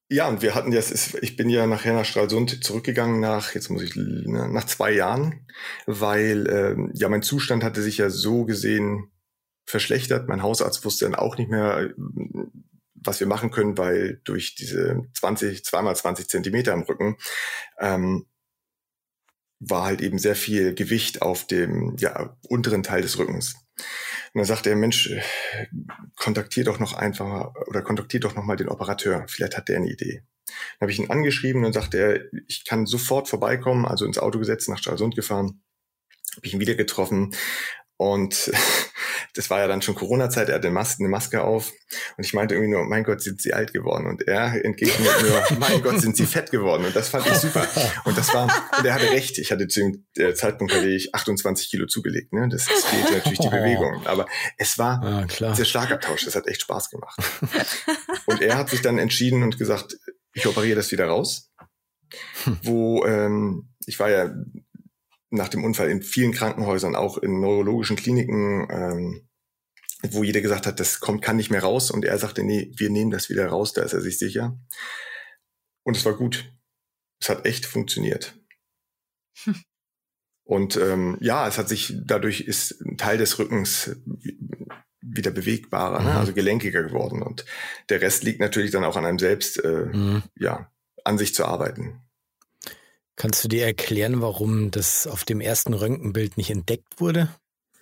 [0.10, 0.80] Ja, und wir hatten ja,
[1.22, 5.48] ich bin ja nachher nach Stralsund zurückgegangen nach, jetzt muss ich, ne, nach zwei Jahren,
[5.86, 9.12] weil ähm, ja mein Zustand hatte sich ja so gesehen
[9.66, 10.30] verschlechtert.
[10.30, 11.90] Mein Hausarzt wusste dann auch nicht mehr,
[12.94, 17.18] was wir machen können, weil durch diese 20, zweimal 20 Zentimeter im Rücken
[17.82, 18.28] ähm,
[19.60, 23.56] war halt eben sehr viel Gewicht auf dem ja, unteren Teil des Rückens.
[24.34, 25.12] Und dann sagte er, Mensch,
[26.16, 29.26] kontaktier doch noch einfach oder kontaktier doch noch mal den Operateur.
[29.28, 30.24] Vielleicht hat der eine Idee.
[30.46, 34.40] Dann habe ich ihn angeschrieben und sagte er, ich kann sofort vorbeikommen, also ins Auto
[34.40, 35.62] gesetzt, nach Stralsund gefahren,
[36.36, 37.34] habe ich ihn wieder getroffen
[38.00, 38.50] und
[39.36, 41.74] das war ja dann schon Corona-Zeit, er hatte eine Maske, eine Maske auf.
[42.16, 44.08] Und ich meinte irgendwie nur, mein Gott, sind sie alt geworden?
[44.08, 46.86] Und er entgegnet nur, mein Gott, sind sie fett geworden?
[46.86, 47.68] Und das fand ich super.
[48.06, 48.44] Und das war,
[48.78, 52.32] und er hatte recht, ich hatte zu dem äh, Zeitpunkt hatte ich 28 Kilo zugelegt,
[52.32, 52.48] ne?
[52.50, 55.56] das fehlte natürlich die Bewegung, aber es war ja, klar.
[55.56, 57.20] der Schlagabtausch, das hat echt Spaß gemacht.
[58.28, 59.98] Und er hat sich dann entschieden und gesagt,
[60.34, 61.52] ich operiere das wieder raus,
[62.64, 64.34] wo ähm, ich war ja
[65.30, 69.30] nach dem Unfall in vielen Krankenhäusern, auch in neurologischen Kliniken ähm,
[70.02, 71.92] wo jeder gesagt hat, das kommt, kann nicht mehr raus.
[71.92, 74.58] Und er sagte, nee, wir nehmen das wieder raus, da ist er sich sicher.
[75.84, 76.54] Und es war gut.
[77.22, 78.38] Es hat echt funktioniert.
[79.44, 79.56] Hm.
[80.44, 83.96] Und ähm, ja, es hat sich, dadurch ist ein Teil des Rückens
[85.00, 86.06] wieder bewegbarer, ne?
[86.06, 86.14] mhm.
[86.14, 86.20] ne?
[86.20, 87.22] also gelenkiger geworden.
[87.22, 87.46] Und
[87.90, 90.24] der Rest liegt natürlich dann auch an einem selbst, äh, mhm.
[90.36, 90.72] ja,
[91.04, 92.02] an sich zu arbeiten.
[93.20, 97.28] Kannst du dir erklären, warum das auf dem ersten Röntgenbild nicht entdeckt wurde?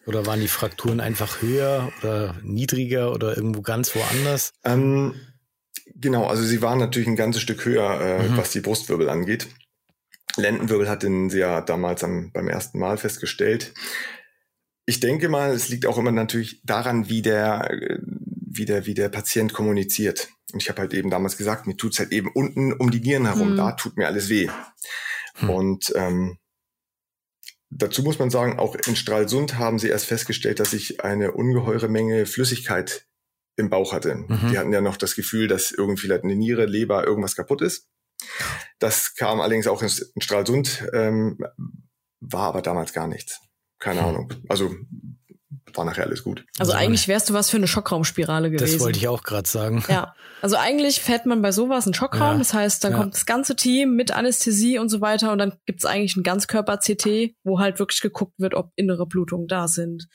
[0.08, 4.52] Oder waren die Frakturen einfach höher oder niedriger oder irgendwo ganz woanders?
[4.64, 5.14] Ähm,
[5.94, 8.38] genau, also sie waren natürlich ein ganzes Stück höher, äh, mhm.
[8.38, 9.48] was die Brustwirbel angeht.
[10.38, 13.76] Lendenwirbel hatten sie ja damals am, beim ersten Mal festgestellt.
[14.88, 17.70] Ich denke mal, es liegt auch immer natürlich daran, wie der,
[18.02, 20.30] wie der, wie der Patient kommuniziert.
[20.52, 23.28] Und ich habe halt eben damals gesagt, mir tut's halt eben unten um die Nieren
[23.28, 23.58] herum, mhm.
[23.58, 24.50] da tut mir alles weh.
[25.40, 25.50] Mhm.
[25.50, 26.38] Und ähm,
[27.70, 31.90] dazu muss man sagen, auch in Stralsund haben sie erst festgestellt, dass ich eine ungeheure
[31.90, 33.06] Menge Flüssigkeit
[33.58, 34.16] im Bauch hatte.
[34.16, 34.50] Mhm.
[34.52, 37.88] Die hatten ja noch das Gefühl, dass irgendwie eine Niere, Leber, irgendwas kaputt ist.
[38.80, 41.38] Das kam allerdings auch in Stralsund, ähm,
[42.20, 43.42] war aber damals gar nichts.
[43.80, 44.08] Keine hm.
[44.08, 44.34] Ahnung.
[44.48, 44.76] Also
[45.74, 46.46] war nachher alles gut.
[46.60, 48.74] Also eigentlich wärst du was für eine Schockraumspirale gewesen.
[48.74, 49.84] Das wollte ich auch gerade sagen.
[49.90, 50.16] Ja.
[50.42, 52.34] Also eigentlich fährt man bei sowas einen Schockraum.
[52.34, 52.38] Ja.
[52.38, 52.98] Das heißt, dann ja.
[53.00, 57.36] kommt das ganze Team mit Anästhesie und so weiter und dann gibt's eigentlich einen Ganzkörper-CT,
[57.44, 60.08] wo halt wirklich geguckt wird, ob innere Blutungen da sind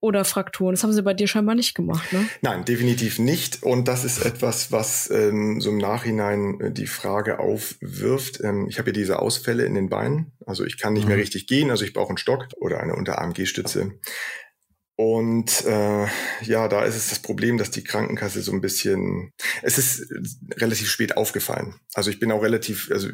[0.00, 0.74] oder Frakturen.
[0.74, 2.26] Das haben sie bei dir scheinbar nicht gemacht, ne?
[2.42, 3.62] Nein, definitiv nicht.
[3.62, 8.40] Und das ist etwas, was ähm, so im Nachhinein äh, die Frage aufwirft.
[8.42, 10.32] Ähm, ich habe ja diese Ausfälle in den Beinen.
[10.46, 11.10] Also ich kann nicht mhm.
[11.10, 13.92] mehr richtig gehen, also ich brauche einen Stock oder eine Unterarm-G-Stütze.
[14.98, 16.06] Und äh,
[16.42, 20.10] ja, da ist es das Problem, dass die Krankenkasse so ein bisschen, es ist
[20.54, 21.74] relativ spät aufgefallen.
[21.92, 23.08] Also ich bin auch relativ, also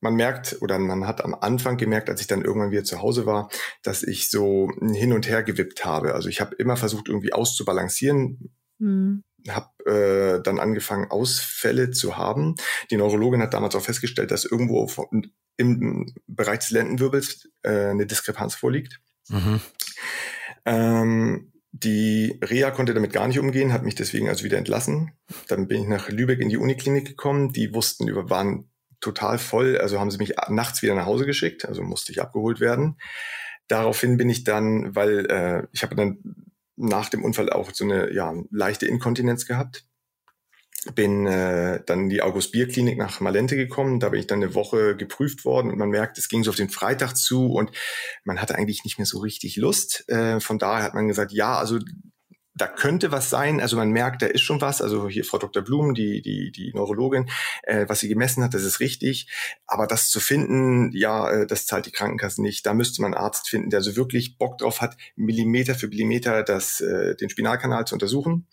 [0.00, 3.26] man merkt oder man hat am Anfang gemerkt, als ich dann irgendwann wieder zu Hause
[3.26, 3.50] war,
[3.82, 6.14] dass ich so hin und her gewippt habe.
[6.14, 8.54] Also ich habe immer versucht, irgendwie auszubalancieren.
[8.78, 9.22] Mhm.
[9.46, 12.54] Habe äh, dann angefangen, Ausfälle zu haben.
[12.90, 14.90] Die Neurologin hat damals auch festgestellt, dass irgendwo
[15.58, 19.00] im Bereich des Lendenwirbels äh, eine Diskrepanz vorliegt.
[19.28, 19.60] Mhm.
[20.66, 25.12] Ähm, die Reha konnte damit gar nicht umgehen, hat mich deswegen also wieder entlassen.
[25.48, 27.52] Dann bin ich nach Lübeck in die Uniklinik gekommen.
[27.52, 31.66] Die wussten, über waren total voll, also haben sie mich nachts wieder nach Hause geschickt,
[31.66, 32.98] also musste ich abgeholt werden.
[33.68, 36.18] Daraufhin bin ich dann, weil äh, ich habe dann
[36.76, 39.86] nach dem Unfall auch so eine ja, leichte Inkontinenz gehabt
[40.94, 44.00] bin äh, dann in die August-Bier-Klinik nach Malente gekommen.
[44.00, 46.56] Da bin ich dann eine Woche geprüft worden und man merkt, es ging so auf
[46.56, 47.70] den Freitag zu und
[48.24, 50.08] man hatte eigentlich nicht mehr so richtig Lust.
[50.08, 51.78] Äh, von daher hat man gesagt, ja, also
[52.56, 53.60] da könnte was sein.
[53.60, 54.80] Also man merkt, da ist schon was.
[54.80, 55.62] Also hier Frau Dr.
[55.62, 57.28] Blum, die, die, die Neurologin,
[57.62, 59.28] äh, was sie gemessen hat, das ist richtig.
[59.66, 62.64] Aber das zu finden, ja, äh, das zahlt die Krankenkasse nicht.
[62.64, 66.42] Da müsste man einen Arzt finden, der so wirklich Bock drauf hat, Millimeter für Millimeter
[66.42, 68.46] das, äh, den Spinalkanal zu untersuchen.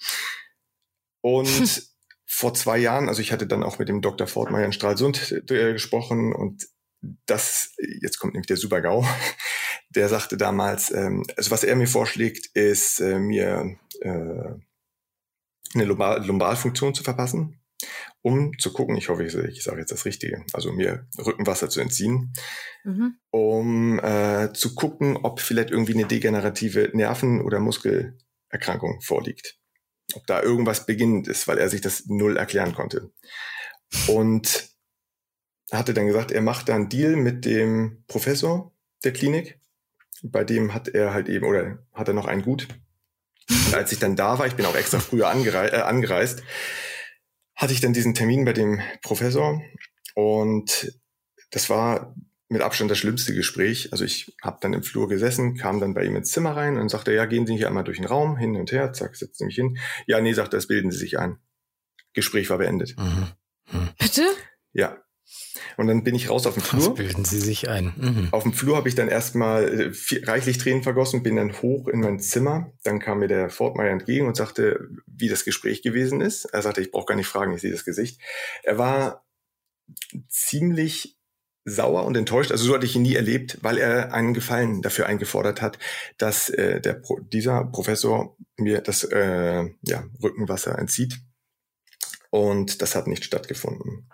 [1.21, 1.87] Und
[2.25, 4.27] vor zwei Jahren, also ich hatte dann auch mit dem Dr.
[4.27, 6.67] Fortmeier in Stralsund äh, gesprochen und
[7.25, 9.05] das, jetzt kommt nämlich der Super-GAU,
[9.89, 14.09] der sagte damals, ähm, also was er mir vorschlägt, ist äh, mir äh,
[15.73, 17.59] eine Lumbar Lumbalfunktion zu verpassen,
[18.21, 21.81] um zu gucken, ich hoffe, ich, ich sage jetzt das Richtige, also mir Rückenwasser zu
[21.81, 22.33] entziehen,
[22.85, 23.17] mhm.
[23.31, 29.57] um äh, zu gucken, ob vielleicht irgendwie eine degenerative Nerven- oder Muskelerkrankung vorliegt
[30.15, 33.11] ob da irgendwas beginnend ist, weil er sich das null erklären konnte.
[34.07, 34.69] Und
[35.71, 38.71] hatte dann gesagt, er macht da einen Deal mit dem Professor
[39.03, 39.59] der Klinik.
[40.21, 42.67] Bei dem hat er halt eben, oder hat er noch ein Gut.
[43.49, 46.43] Und als ich dann da war, ich bin auch extra früher angerei äh, angereist,
[47.55, 49.61] hatte ich dann diesen Termin bei dem Professor.
[50.15, 50.93] Und
[51.51, 52.15] das war
[52.49, 53.89] mit Abstand das schlimmste Gespräch.
[53.91, 56.89] Also ich habe dann im Flur gesessen, kam dann bei ihm ins Zimmer rein und
[56.89, 59.45] sagte, ja, gehen Sie hier einmal durch den Raum, hin und her, zack, setzen Sie
[59.45, 59.77] mich hin.
[60.05, 61.37] Ja, nee, sagt er, das bilden Sie sich ein.
[62.13, 62.95] Gespräch war beendet.
[62.97, 63.27] Mhm.
[63.71, 63.89] Mhm.
[63.97, 64.23] Bitte?
[64.71, 64.97] Ja.
[65.77, 66.89] Und dann bin ich raus auf den Flur.
[66.89, 67.93] Das bilden Sie sich ein.
[67.97, 68.27] Mhm.
[68.31, 72.01] Auf dem Flur habe ich dann erstmal äh, reichlich Tränen vergossen, bin dann hoch in
[72.01, 72.71] mein Zimmer.
[72.83, 76.45] Dann kam mir der Fortmeier entgegen und sagte, wie das Gespräch gewesen ist.
[76.45, 78.21] Er sagte, ich brauche gar nicht fragen, ich sehe das Gesicht.
[78.63, 79.25] Er war
[80.27, 81.17] ziemlich
[81.65, 82.51] sauer und enttäuscht.
[82.51, 85.79] Also so hatte ich ihn nie erlebt, weil er einen Gefallen dafür eingefordert hat,
[86.17, 91.19] dass äh, der Pro dieser Professor mir das äh, ja, Rückenwasser entzieht.
[92.29, 94.09] Und das hat nicht stattgefunden.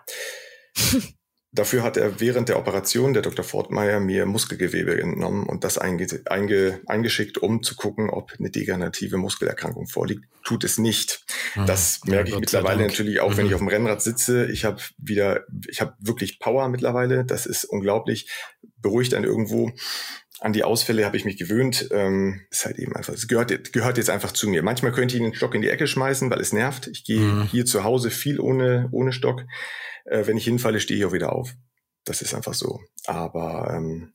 [1.52, 3.44] Dafür hat er während der Operation, der Dr.
[3.44, 9.16] Fortmeier, mir Muskelgewebe entnommen und das einge einge eingeschickt, um zu gucken, ob eine degenerative
[9.16, 10.24] Muskelerkrankung vorliegt.
[10.44, 11.24] Tut es nicht.
[11.56, 13.56] Ah, das merke ich Gott mittlerweile natürlich auch, wenn ich mhm.
[13.56, 14.46] auf dem Rennrad sitze.
[14.46, 17.24] Ich habe wieder, ich habe wirklich Power mittlerweile.
[17.24, 18.30] Das ist unglaublich,
[18.76, 19.72] beruhigt dann irgendwo.
[20.40, 21.88] An die Ausfälle habe ich mich gewöhnt.
[21.90, 24.62] Ähm, ist halt eben einfach, es gehört, gehört jetzt einfach zu mir.
[24.62, 26.86] Manchmal könnte ich den Stock in die Ecke schmeißen, weil es nervt.
[26.88, 27.42] Ich gehe mhm.
[27.44, 29.42] hier zu Hause viel ohne, ohne Stock.
[30.04, 31.54] Äh, wenn ich hinfalle, stehe ich auch wieder auf.
[32.04, 32.80] Das ist einfach so.
[33.06, 34.14] Aber ähm,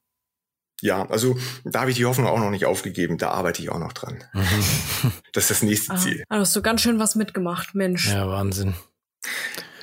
[0.81, 3.17] ja, also da habe ich die Hoffnung auch noch nicht aufgegeben.
[3.17, 4.23] Da arbeite ich auch noch dran.
[4.33, 5.11] Mhm.
[5.33, 6.23] Das ist das nächste ah, Ziel.
[6.29, 8.09] Also hast du ganz schön was mitgemacht, Mensch.
[8.09, 8.73] Ja, Wahnsinn.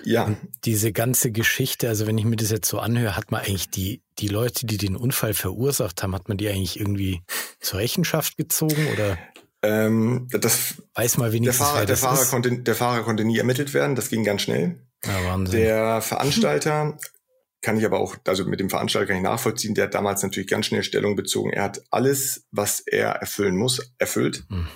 [0.05, 0.25] Ja.
[0.25, 3.71] Und diese ganze Geschichte, also wenn ich mir das jetzt so anhöre, hat man eigentlich
[3.71, 7.23] die, die Leute, die den Unfall verursacht haben, hat man die eigentlich irgendwie
[7.61, 9.19] zur Rechenschaft gezogen oder?
[9.63, 13.75] Ähm, das weiß mal wenigstens, der Fahrer, der Fahrer konnte, der Fahrer konnte nie ermittelt
[13.75, 13.95] werden.
[13.95, 14.81] Das ging ganz schnell.
[15.05, 15.61] Ja, Wahnsinn.
[15.61, 16.99] Der Veranstalter
[17.61, 20.49] kann ich aber auch, also mit dem Veranstalter kann ich nachvollziehen, der hat damals natürlich
[20.49, 21.51] ganz schnell Stellung bezogen.
[21.51, 24.45] Er hat alles, was er erfüllen muss, erfüllt.
[24.49, 24.67] Hm.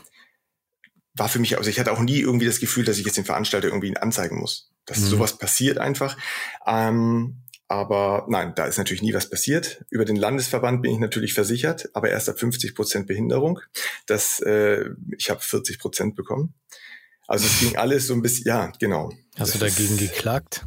[1.15, 3.25] War für mich, also ich hatte auch nie irgendwie das Gefühl, dass ich jetzt den
[3.25, 4.71] Veranstalter irgendwie anzeigen muss.
[4.87, 5.07] Dass mhm.
[5.07, 6.17] sowas passiert einfach.
[6.67, 9.85] Ähm, aber nein, da ist natürlich nie was passiert.
[9.91, 13.61] Über den Landesverband bin ich natürlich versichert, aber erst ab 50 Prozent Behinderung.
[14.07, 14.85] Das, äh,
[15.19, 16.55] ich habe 40 Prozent bekommen.
[17.27, 19.11] Also es ging alles so ein bisschen, ja, genau.
[19.37, 20.65] Hast du dagegen geklagt?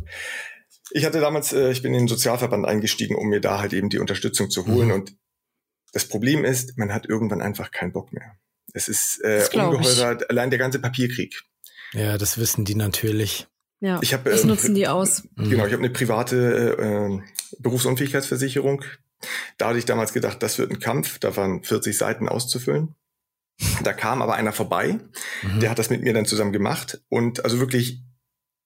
[0.92, 3.90] Ich hatte damals, äh, ich bin in den Sozialverband eingestiegen, um mir da halt eben
[3.90, 4.88] die Unterstützung zu holen.
[4.88, 4.94] Mhm.
[4.94, 5.16] Und
[5.94, 8.38] das Problem ist, man hat irgendwann einfach keinen Bock mehr.
[8.74, 11.42] Es ist äh, ungeheurer, allein der ganze Papierkrieg.
[11.94, 13.48] Ja, das wissen die natürlich.
[13.82, 15.24] Ja, ich hab, das ähm, nutzen die aus.
[15.38, 17.22] Genau, ich habe eine private äh,
[17.60, 18.84] Berufsunfähigkeitsversicherung.
[19.58, 21.20] Da hatte ich damals gedacht, das wird ein Kampf.
[21.20, 22.96] Da waren 40 Seiten auszufüllen.
[23.84, 25.00] Da kam aber einer vorbei,
[25.42, 25.60] mhm.
[25.60, 28.02] der hat das mit mir dann zusammen gemacht und also wirklich,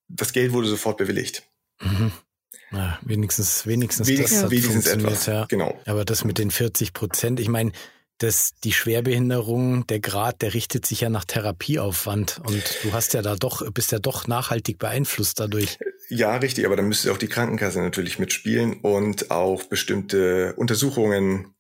[0.08, 1.44] das Geld wurde sofort bewilligt.
[1.82, 2.12] Mhm.
[2.72, 5.26] Ja, wenigstens, wenigstens, wenigstens das hat wenigstens funktioniert, etwas.
[5.26, 5.46] ja.
[5.46, 5.80] Genau.
[5.86, 7.72] Aber das mit den 40 Prozent, ich meine,
[8.24, 13.22] das, die Schwerbehinderung, der Grad, der richtet sich ja nach Therapieaufwand und du hast ja
[13.22, 15.78] da doch, bist ja doch nachhaltig beeinflusst dadurch.
[16.10, 21.54] Ja, richtig, aber dann müsste auch die Krankenkasse natürlich mitspielen und auch bestimmte Untersuchungen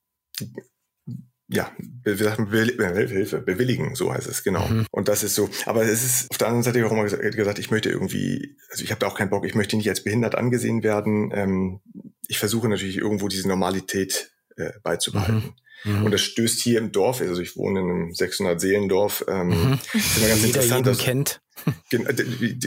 [1.50, 4.68] ja, be Hilfe, bewilligen, so heißt es, genau.
[4.68, 4.88] Mhm.
[4.90, 5.50] Und das ist so.
[5.66, 8.90] Aber es ist auf der anderen Seite auch immer gesagt, ich möchte irgendwie, also ich
[8.90, 11.32] habe da auch keinen Bock, ich möchte nicht als behindert angesehen werden.
[11.34, 11.82] Ähm,
[12.28, 15.36] ich versuche natürlich irgendwo diese Normalität äh, beizubehalten.
[15.36, 15.54] Mhm.
[15.84, 16.06] Mhm.
[16.06, 19.80] Und das stößt hier im Dorf, also ich wohne in einem 600-Seelendorf, ähm, mhm.
[19.94, 20.86] ist immer ganz Jeder interessant.
[20.88, 21.42] Jeden kennt.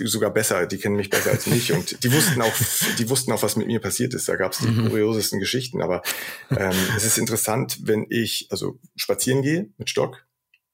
[0.04, 2.52] Sogar besser, die kennen mich besser als mich und die wussten auch,
[2.98, 4.28] die wussten auch, was mit mir passiert ist.
[4.28, 4.88] Da gab es die mhm.
[4.88, 5.82] kuriosesten Geschichten.
[5.82, 6.02] Aber
[6.50, 10.24] ähm, es ist interessant, wenn ich also spazieren gehe mit Stock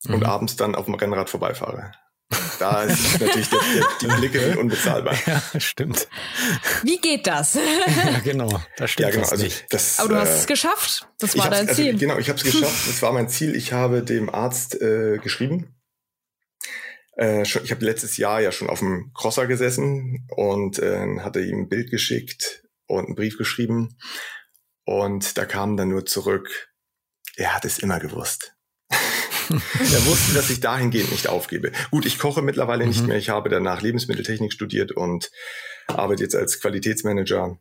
[0.06, 0.24] und mhm.
[0.24, 1.92] abends dann auf dem Rennrad vorbeifahre.
[2.58, 5.16] Da ist natürlich der, der, die Blicke unbezahlbar.
[5.26, 6.08] Ja, stimmt.
[6.82, 7.54] Wie geht das?
[8.04, 8.62] ja, genau.
[8.76, 9.28] Da stimmt ja, genau.
[9.28, 11.08] Also das, Aber du hast äh, es geschafft.
[11.18, 11.98] Das war dein also, Ziel.
[11.98, 12.88] genau, ich habe es geschafft.
[12.88, 13.54] Das war mein Ziel.
[13.56, 15.74] Ich habe dem Arzt äh, geschrieben.
[17.16, 21.40] Äh, schon, ich habe letztes Jahr ja schon auf dem Crosser gesessen und äh, hatte
[21.40, 23.98] ihm ein Bild geschickt und einen Brief geschrieben.
[24.84, 26.70] Und da kam dann nur zurück,
[27.36, 28.54] er hat es immer gewusst
[29.50, 31.72] er wusste, dass ich dahingehend nicht aufgebe.
[31.90, 32.90] Gut, ich koche mittlerweile mhm.
[32.90, 33.16] nicht mehr.
[33.16, 35.30] Ich habe danach Lebensmitteltechnik studiert und
[35.86, 37.58] arbeite jetzt als Qualitätsmanager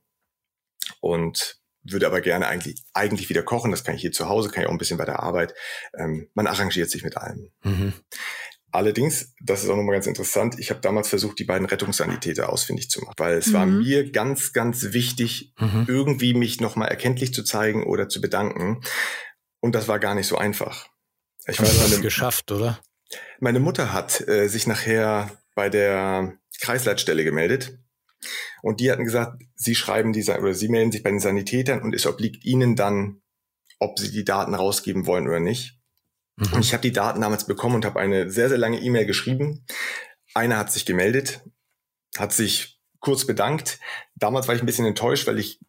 [1.00, 3.72] und würde aber gerne eigentlich, eigentlich wieder kochen.
[3.72, 5.54] Das kann ich hier zu Hause, kann ich auch ein bisschen bei der Arbeit.
[5.98, 7.52] Ähm, man arrangiert sich mit allem.
[7.64, 7.94] Mhm.
[8.74, 12.90] Allerdings, das ist auch nochmal ganz interessant, ich habe damals versucht, die beiden Rettungssanitäter ausfindig
[12.90, 13.54] zu machen, weil es mhm.
[13.54, 15.86] war mir ganz, ganz wichtig, mhm.
[15.90, 18.82] irgendwie mich nochmal erkenntlich zu zeigen oder zu bedanken.
[19.60, 20.88] Und das war gar nicht so einfach.
[21.48, 22.80] Ich weiß, hast geschafft, oder?
[23.40, 27.80] Meine Mutter hat äh, sich nachher bei der Kreisleitstelle gemeldet
[28.62, 31.96] und die hatten gesagt, sie schreiben die oder sie melden sich bei den Sanitätern und
[31.96, 33.22] es obliegt ihnen dann,
[33.80, 35.80] ob sie die Daten rausgeben wollen oder nicht.
[36.38, 36.54] Mhm.
[36.54, 39.66] Und ich habe die Daten damals bekommen und habe eine sehr sehr lange E-Mail geschrieben.
[40.34, 41.42] Einer hat sich gemeldet,
[42.18, 43.80] hat sich kurz bedankt.
[44.16, 45.60] Damals war ich ein bisschen enttäuscht, weil ich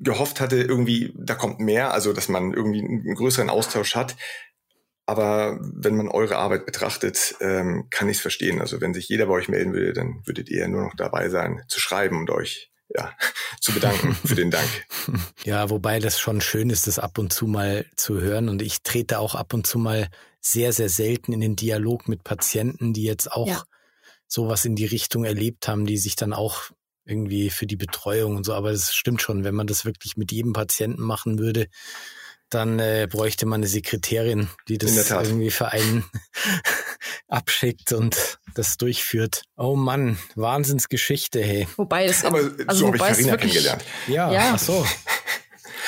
[0.00, 4.16] gehofft hatte, irgendwie, da kommt mehr, also dass man irgendwie einen größeren Austausch hat.
[5.08, 8.60] Aber wenn man eure Arbeit betrachtet, ähm, kann ich es verstehen.
[8.60, 11.62] Also wenn sich jeder bei euch melden würde, dann würdet ihr nur noch dabei sein,
[11.66, 13.16] zu schreiben und euch ja,
[13.62, 14.68] zu bedanken für den Dank.
[15.44, 18.50] Ja, wobei das schon schön ist, das ab und zu mal zu hören.
[18.50, 20.08] Und ich trete auch ab und zu mal
[20.42, 23.62] sehr, sehr selten in den Dialog mit Patienten, die jetzt auch ja.
[24.26, 26.64] sowas in die Richtung erlebt haben, die sich dann auch
[27.06, 28.52] irgendwie für die Betreuung und so.
[28.52, 31.68] Aber das stimmt schon, wenn man das wirklich mit jedem Patienten machen würde,
[32.50, 36.04] dann äh, bräuchte man eine Sekretärin, die das irgendwie für einen
[37.28, 39.42] abschickt und das durchführt.
[39.56, 41.68] Oh Mann, Wahnsinnsgeschichte, hey.
[41.76, 43.84] Wobei es aber also so habe ich Carina kennengelernt.
[44.06, 44.52] Ja, ja.
[44.54, 44.86] ach so.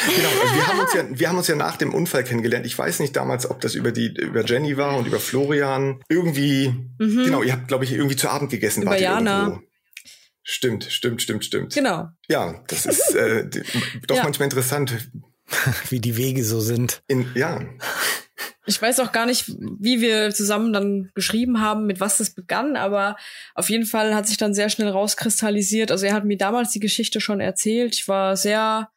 [0.07, 2.65] Genau, also wir haben uns ja, wir haben uns ja nach dem Unfall kennengelernt.
[2.65, 6.01] Ich weiß nicht damals, ob das über die, über Jenny war und über Florian.
[6.09, 6.69] Irgendwie,
[6.99, 7.25] mhm.
[7.25, 8.83] genau, ihr habt, glaube ich, irgendwie zu Abend gegessen.
[8.83, 9.43] Über Jana.
[9.43, 9.63] Irgendwo.
[10.43, 11.75] Stimmt, stimmt, stimmt, stimmt.
[11.75, 12.09] Genau.
[12.29, 13.49] Ja, das ist äh,
[14.07, 14.23] doch ja.
[14.23, 15.11] manchmal interessant,
[15.89, 17.03] wie die Wege so sind.
[17.07, 17.61] In, ja.
[18.67, 22.77] Ich weiß auch gar nicht, wie wir zusammen dann geschrieben haben, mit was das begann,
[22.77, 23.17] aber
[23.55, 25.91] auf jeden Fall hat sich dann sehr schnell rauskristallisiert.
[25.91, 27.95] Also er hat mir damals die Geschichte schon erzählt.
[27.95, 28.91] Ich war sehr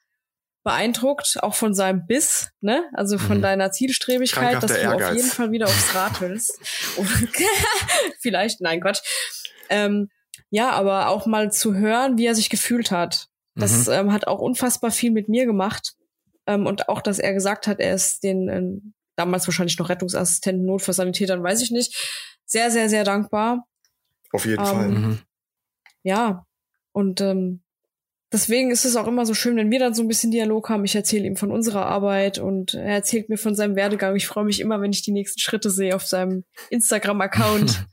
[0.63, 2.83] beeindruckt, auch von seinem Biss, ne?
[2.93, 3.41] Also von mhm.
[3.41, 5.09] deiner Zielstrebigkeit, dass du Ehrgeiz.
[5.09, 6.59] auf jeden Fall wieder aufs Rad willst.
[8.19, 9.01] Vielleicht, nein, Quatsch.
[9.69, 10.09] Ähm,
[10.49, 13.27] ja, aber auch mal zu hören, wie er sich gefühlt hat.
[13.55, 13.93] Das mhm.
[13.93, 15.95] ähm, hat auch unfassbar viel mit mir gemacht.
[16.47, 20.65] Ähm, und auch, dass er gesagt hat, er ist den ähm, damals wahrscheinlich noch Rettungsassistenten,
[20.65, 21.95] Notfallsanitätern, weiß ich nicht,
[22.45, 23.67] sehr, sehr, sehr dankbar.
[24.31, 24.85] Auf jeden Fall.
[24.85, 25.19] Ähm, mhm.
[26.03, 26.45] Ja,
[26.91, 27.61] und ähm,
[28.31, 30.83] deswegen ist es auch immer so schön, wenn wir dann so ein bisschen Dialog haben.
[30.83, 34.15] Ich erzähle ihm von unserer Arbeit und er erzählt mir von seinem Werdegang.
[34.15, 37.87] Ich freue mich immer, wenn ich die nächsten Schritte sehe auf seinem Instagram-Account.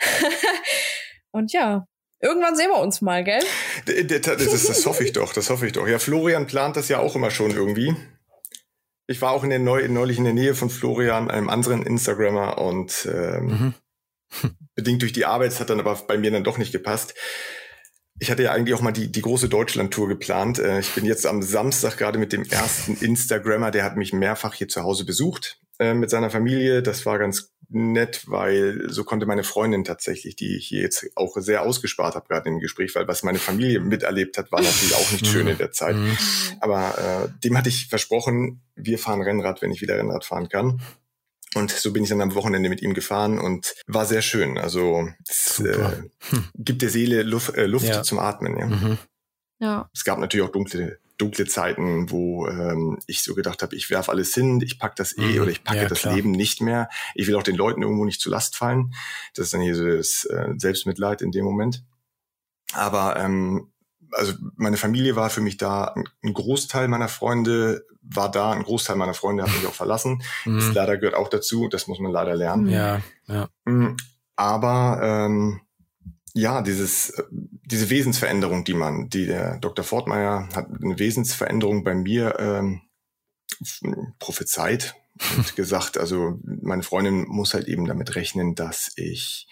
[1.32, 1.86] und ja,
[2.22, 3.42] Irgendwann sehen wir uns mal, gell?
[3.86, 5.88] Das, das, das, hoffe ich doch, das hoffe ich doch.
[5.88, 7.96] Ja, Florian plant das ja auch immer schon irgendwie.
[9.06, 12.58] Ich war auch in der Neu neulich in der Nähe von Florian, einem anderen Instagrammer,
[12.58, 13.74] und ähm,
[14.42, 14.54] mhm.
[14.74, 17.14] bedingt durch die Arbeit, es hat dann aber bei mir dann doch nicht gepasst.
[18.18, 20.58] Ich hatte ja eigentlich auch mal die, die große Deutschland-Tour geplant.
[20.58, 24.52] Äh, ich bin jetzt am Samstag gerade mit dem ersten Instagrammer, der hat mich mehrfach
[24.52, 26.82] hier zu Hause besucht äh, mit seiner Familie.
[26.82, 31.34] Das war ganz nett, weil so konnte meine Freundin tatsächlich, die ich hier jetzt auch
[31.38, 35.10] sehr ausgespart habe, gerade im Gespräch, weil was meine Familie miterlebt hat, war natürlich auch
[35.10, 35.96] nicht schön in der Zeit.
[35.96, 36.18] Mhm.
[36.60, 40.82] Aber äh, dem hatte ich versprochen, wir fahren Rennrad, wenn ich wieder Rennrad fahren kann.
[41.54, 44.58] Und so bin ich dann am Wochenende mit ihm gefahren und war sehr schön.
[44.58, 46.44] Also es äh, hm.
[46.58, 48.02] gibt der Seele Luft, äh, Luft ja.
[48.02, 48.58] zum Atmen.
[48.58, 48.66] Ja.
[48.66, 48.98] Mhm.
[49.60, 49.90] ja.
[49.94, 54.10] Es gab natürlich auch dunkle dunkle Zeiten, wo ähm, ich so gedacht habe, ich werfe
[54.10, 55.42] alles hin, ich pack das eh mhm.
[55.42, 56.14] oder ich packe ja, das klar.
[56.14, 56.88] Leben nicht mehr.
[57.14, 58.94] Ich will auch den Leuten irgendwo nicht zu Last fallen.
[59.34, 61.84] Das ist dann hier so das äh, Selbstmitleid in dem Moment.
[62.72, 63.72] Aber ähm,
[64.12, 68.96] also meine Familie war für mich da, ein Großteil meiner Freunde war da, ein Großteil
[68.96, 70.22] meiner Freunde hat mich auch verlassen.
[70.44, 70.56] Mhm.
[70.56, 72.68] Das leider gehört auch dazu, das muss man leider lernen.
[72.68, 73.48] Ja, ja.
[73.66, 73.96] Mm,
[74.36, 75.60] aber ähm,
[76.34, 79.84] ja, dieses, diese Wesensveränderung, die man, die der Dr.
[79.84, 82.82] Fortmeier hat eine Wesensveränderung bei mir ähm,
[84.18, 84.94] prophezeit
[85.36, 89.48] und gesagt, also meine Freundin muss halt eben damit rechnen, dass ich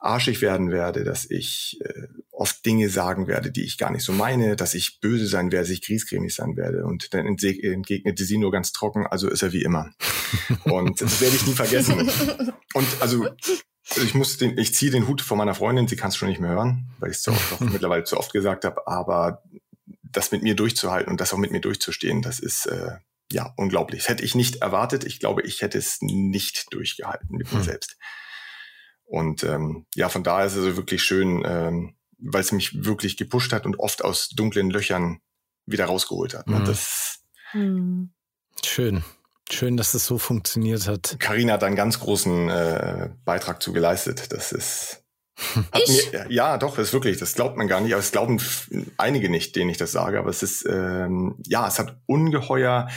[0.00, 4.12] arschig werden werde, dass ich äh, oft Dinge sagen werde, die ich gar nicht so
[4.12, 6.86] meine, dass ich böse sein werde, dass ich griesgrämig sein werde.
[6.86, 9.92] Und dann entgegnete sie nur ganz trocken, also ist er wie immer.
[10.64, 12.10] Und das werde ich nie vergessen.
[12.72, 13.28] Und also also
[13.96, 16.40] ich muss den, ich ziehe den Hut von meiner Freundin, sie kann es schon nicht
[16.40, 19.42] mehr hören, weil ich es auch mittlerweile zu oft gesagt habe, aber
[20.02, 22.96] das mit mir durchzuhalten und das auch mit mir durchzustehen, das ist äh,
[23.30, 24.02] ja unglaublich.
[24.02, 25.04] Das hätte ich nicht erwartet.
[25.04, 27.64] Ich glaube, ich hätte es nicht durchgehalten mit mir hm.
[27.64, 27.96] selbst.
[29.04, 33.16] Und ähm, ja, von daher ist es also wirklich schön, ähm, weil es mich wirklich
[33.16, 35.20] gepusht hat und oft aus dunklen Löchern
[35.66, 36.46] wieder rausgeholt hat.
[36.46, 36.64] Mhm.
[36.64, 38.12] Das hm.
[38.64, 39.02] Schön.
[39.50, 41.16] Schön, dass das so funktioniert hat.
[41.18, 44.32] Karina hat einen ganz großen äh, Beitrag zu geleistet.
[44.32, 45.00] Das ist
[45.72, 46.12] hat ich?
[46.12, 48.40] Mir, ja, doch, das ist wirklich, das glaubt man gar nicht, aber es glauben
[48.96, 50.18] einige nicht, denen ich das sage.
[50.18, 52.88] Aber es ist, ähm, ja, es hat ungeheuer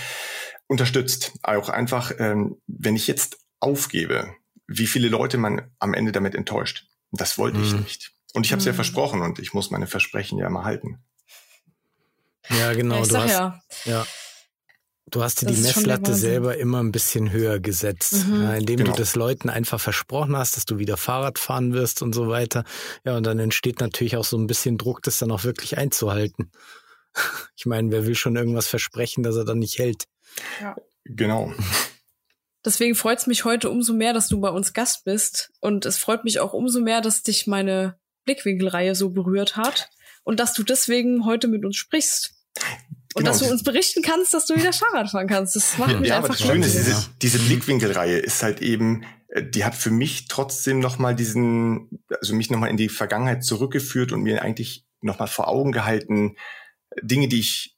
[0.68, 1.34] unterstützt.
[1.44, 4.34] Auch einfach, ähm, wenn ich jetzt aufgebe,
[4.68, 6.88] wie viele Leute man am Ende damit enttäuscht.
[7.12, 7.64] Das wollte mhm.
[7.64, 8.12] ich nicht.
[8.34, 8.72] Und ich habe es mhm.
[8.72, 11.04] ja versprochen und ich muss meine Versprechen ja immer halten.
[12.50, 12.96] Ja, genau.
[12.96, 13.62] Ja, du hast, ja.
[13.86, 14.06] ja.
[15.14, 18.42] Du hast dir das die Messlatte selber immer ein bisschen höher gesetzt, mhm.
[18.42, 18.92] ja, indem genau.
[18.94, 22.64] du das Leuten einfach versprochen hast, dass du wieder Fahrrad fahren wirst und so weiter.
[23.06, 26.52] Ja, und dann entsteht natürlich auch so ein bisschen Druck, das dann auch wirklich einzuhalten.
[27.56, 30.06] Ich meine, wer will schon irgendwas versprechen, dass er dann nicht hält?
[30.60, 30.76] Ja.
[31.06, 31.54] Genau.
[32.66, 35.52] Deswegen freut es mich heute umso mehr, dass du bei uns Gast bist.
[35.60, 39.92] Und es freut mich auch umso mehr, dass dich meine Blickwinkelreihe so berührt hat
[40.24, 42.34] und dass du deswegen heute mit uns sprichst.
[43.16, 43.32] Und genau.
[43.32, 45.56] dass du uns berichten kannst, dass du wieder Fahrrad fahren kannst.
[45.56, 49.06] Das macht mich ja, einfach aber das Schöne ist, diese, diese Blickwinkelreihe ist halt eben,
[49.28, 54.12] äh, die hat für mich trotzdem nochmal diesen, also mich nochmal in die Vergangenheit zurückgeführt
[54.12, 56.36] und mir eigentlich nochmal vor Augen gehalten,
[57.02, 57.76] Dinge, die ich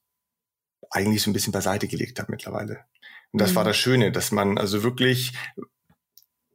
[0.89, 2.85] eigentlich so ein bisschen beiseite gelegt habe mittlerweile.
[3.31, 3.55] Und das mhm.
[3.55, 5.33] war das Schöne, dass man also wirklich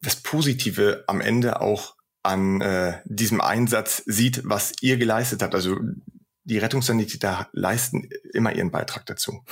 [0.01, 5.55] das Positive am Ende auch an äh, diesem Einsatz sieht, was ihr geleistet habt.
[5.55, 5.79] Also
[6.45, 9.45] die Rettungssanitäter leisten immer ihren Beitrag dazu.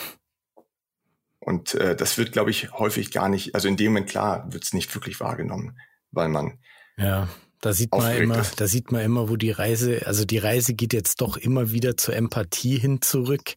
[1.39, 4.65] Und äh, das wird, glaube ich, häufig gar nicht, also in dem Moment klar, wird
[4.65, 5.79] es nicht wirklich wahrgenommen,
[6.11, 6.59] weil man
[6.97, 7.29] ja,
[7.61, 8.61] da sieht man immer, ist.
[8.61, 11.97] da sieht man immer, wo die Reise, also die Reise geht jetzt doch immer wieder
[11.97, 13.55] zur Empathie hin zurück.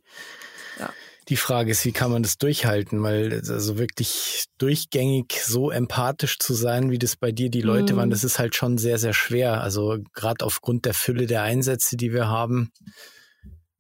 [0.80, 0.92] Ja.
[1.28, 3.04] Die Frage ist, wie kann man das durchhalten?
[3.04, 7.98] Weil also wirklich durchgängig so empathisch zu sein, wie das bei dir die Leute mhm.
[7.98, 9.62] waren, das ist halt schon sehr, sehr schwer.
[9.62, 12.72] Also gerade aufgrund der Fülle der Einsätze, die wir haben,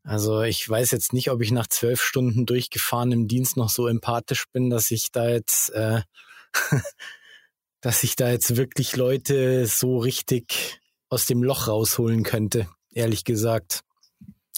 [0.03, 4.45] Also ich weiß jetzt nicht, ob ich nach zwölf Stunden durchgefahrenem Dienst noch so empathisch
[4.51, 6.01] bin, dass ich da jetzt, äh,
[7.81, 10.79] dass ich da jetzt wirklich Leute so richtig
[11.09, 13.81] aus dem Loch rausholen könnte, ehrlich gesagt.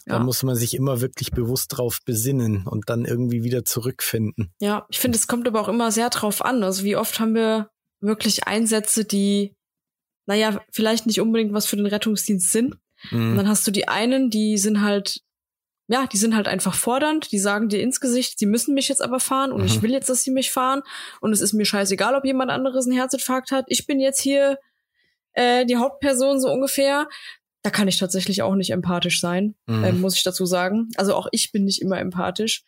[0.05, 0.17] Ja.
[0.17, 4.53] Da muss man sich immer wirklich bewusst drauf besinnen und dann irgendwie wieder zurückfinden.
[4.59, 6.63] Ja, ich finde, es kommt aber auch immer sehr drauf an.
[6.63, 7.69] Also wie oft haben wir
[8.01, 9.55] wirklich Einsätze, die,
[10.25, 12.75] naja, vielleicht nicht unbedingt was für den Rettungsdienst sind.
[13.11, 13.31] Mhm.
[13.31, 15.21] Und dann hast du die einen, die sind halt,
[15.88, 19.01] ja, die sind halt einfach fordernd, die sagen dir ins Gesicht, sie müssen mich jetzt
[19.01, 19.67] aber fahren und mhm.
[19.67, 20.81] ich will jetzt, dass sie mich fahren
[21.19, 23.65] und es ist mir scheißegal, ob jemand anderes einen Herzinfarkt hat.
[23.67, 24.57] Ich bin jetzt hier
[25.34, 27.07] äh, die Hauptperson so ungefähr.
[27.63, 29.84] Da kann ich tatsächlich auch nicht empathisch sein, mhm.
[29.84, 30.89] äh, muss ich dazu sagen.
[30.95, 32.63] Also auch ich bin nicht immer empathisch.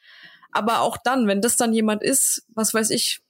[0.51, 3.21] Aber auch dann, wenn das dann jemand ist, was weiß ich,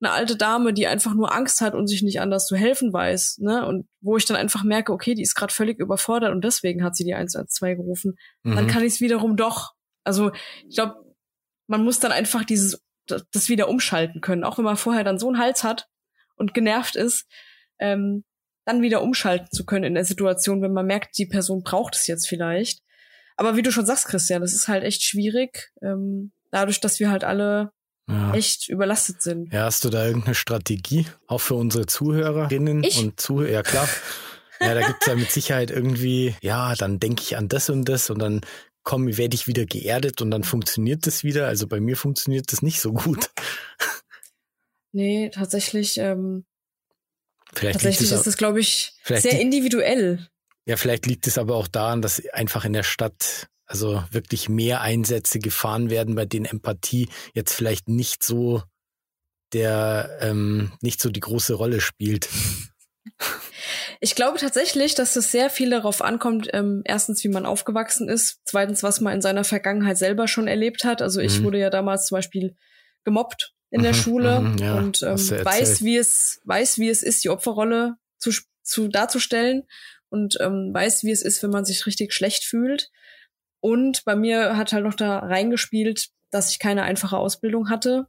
[0.00, 3.38] eine alte Dame, die einfach nur Angst hat und sich nicht anders zu helfen weiß,
[3.38, 3.66] ne?
[3.66, 6.96] Und wo ich dann einfach merke, okay, die ist gerade völlig überfordert und deswegen hat
[6.96, 8.56] sie die 112 gerufen, mhm.
[8.56, 9.72] dann kann ich es wiederum doch.
[10.02, 10.32] Also
[10.68, 10.96] ich glaube,
[11.66, 15.28] man muss dann einfach dieses das wieder umschalten können, auch wenn man vorher dann so
[15.28, 15.88] einen Hals hat
[16.36, 17.26] und genervt ist.
[17.78, 18.24] Ähm,
[18.64, 22.06] dann wieder umschalten zu können in der Situation, wenn man merkt, die Person braucht es
[22.06, 22.80] jetzt vielleicht.
[23.36, 27.10] Aber wie du schon sagst, Christian, das ist halt echt schwierig, ähm, dadurch, dass wir
[27.10, 27.72] halt alle
[28.08, 28.34] ja.
[28.34, 29.52] echt überlastet sind.
[29.52, 32.98] Ja, hast du da irgendeine Strategie, auch für unsere Zuhörerinnen ich?
[32.98, 33.50] und Zuhörer?
[33.50, 33.88] Ja, klar.
[34.60, 38.10] ja, da gibt's ja mit Sicherheit irgendwie, ja, dann denke ich an das und das
[38.10, 38.40] und dann
[38.82, 41.46] komme, werde ich wieder geerdet und dann funktioniert das wieder.
[41.46, 43.30] Also bei mir funktioniert das nicht so gut.
[44.92, 46.44] Nee, tatsächlich ähm,
[47.54, 50.26] Vielleicht Tatsächlich ist das, glaube ich, sehr individuell.
[50.66, 54.80] Ja, vielleicht liegt es aber auch daran, dass einfach in der Stadt also wirklich mehr
[54.80, 58.62] Einsätze gefahren werden, bei denen Empathie jetzt vielleicht nicht so
[59.52, 62.28] der ähm, nicht so die große Rolle spielt.
[64.00, 68.40] Ich glaube tatsächlich, dass es sehr viel darauf ankommt, ähm, erstens, wie man aufgewachsen ist,
[68.44, 71.00] zweitens, was man in seiner Vergangenheit selber schon erlebt hat.
[71.00, 71.44] Also ich mhm.
[71.44, 72.56] wurde ja damals zum Beispiel
[73.04, 77.02] gemobbt in der mhm, Schule mhm, ja, und ähm, weiß, wie es weiß, wie es
[77.02, 78.30] ist, die Opferrolle zu,
[78.62, 79.62] zu darzustellen
[80.10, 82.90] und ähm, weiß, wie es ist, wenn man sich richtig schlecht fühlt.
[83.64, 88.08] Und bei mir hat halt noch da reingespielt, dass ich keine einfache Ausbildung hatte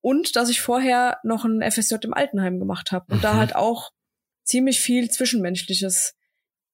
[0.00, 3.22] und dass ich vorher noch ein FSJ im Altenheim gemacht habe und mhm.
[3.22, 3.90] da halt auch
[4.44, 6.14] ziemlich viel Zwischenmenschliches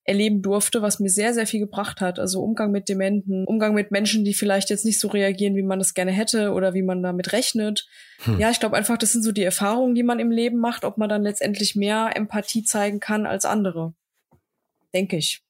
[0.04, 2.18] erleben durfte, was mir sehr, sehr viel gebracht hat.
[2.18, 5.78] Also Umgang mit Dementen, Umgang mit Menschen, die vielleicht jetzt nicht so reagieren, wie man
[5.78, 7.88] das gerne hätte oder wie man damit rechnet.
[8.24, 8.38] Hm.
[8.38, 10.98] Ja, ich glaube einfach, das sind so die Erfahrungen, die man im Leben macht, ob
[10.98, 13.94] man dann letztendlich mehr Empathie zeigen kann als andere.
[14.92, 15.42] Denke ich.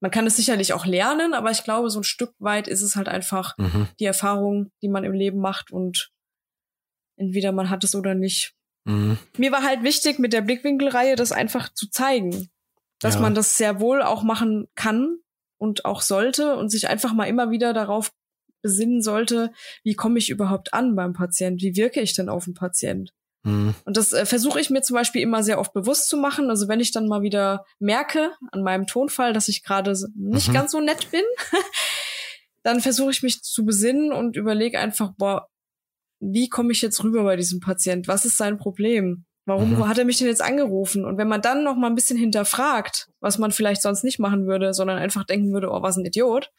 [0.00, 2.94] Man kann es sicherlich auch lernen, aber ich glaube, so ein Stück weit ist es
[2.96, 3.88] halt einfach mhm.
[3.98, 6.10] die Erfahrung, die man im Leben macht und
[7.16, 8.54] entweder man hat es oder nicht.
[8.84, 9.18] Mhm.
[9.36, 12.48] Mir war halt wichtig, mit der Blickwinkelreihe das einfach zu zeigen
[13.00, 13.20] dass ja.
[13.20, 15.18] man das sehr wohl auch machen kann
[15.58, 18.12] und auch sollte und sich einfach mal immer wieder darauf
[18.62, 19.52] besinnen sollte,
[19.84, 21.62] wie komme ich überhaupt an beim Patient?
[21.62, 23.14] Wie wirke ich denn auf den Patient?
[23.48, 23.74] Mhm.
[23.84, 26.50] Und das äh, versuche ich mir zum Beispiel immer sehr oft bewusst zu machen.
[26.50, 30.52] Also wenn ich dann mal wieder merke an meinem Tonfall, dass ich gerade nicht mhm.
[30.52, 31.24] ganz so nett bin,
[32.62, 35.48] dann versuche ich mich zu besinnen und überlege einfach, boah,
[36.20, 38.08] wie komme ich jetzt rüber bei diesem Patient?
[38.08, 39.24] Was ist sein Problem?
[39.46, 39.88] Warum mhm.
[39.88, 41.06] hat er mich denn jetzt angerufen?
[41.06, 44.46] Und wenn man dann noch mal ein bisschen hinterfragt, was man vielleicht sonst nicht machen
[44.46, 46.50] würde, sondern einfach denken würde, oh, was ein Idiot.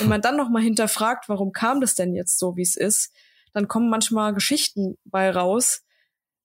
[0.00, 3.12] Wenn man dann noch mal hinterfragt, warum kam das denn jetzt so, wie es ist,
[3.52, 5.82] dann kommen manchmal Geschichten bei raus,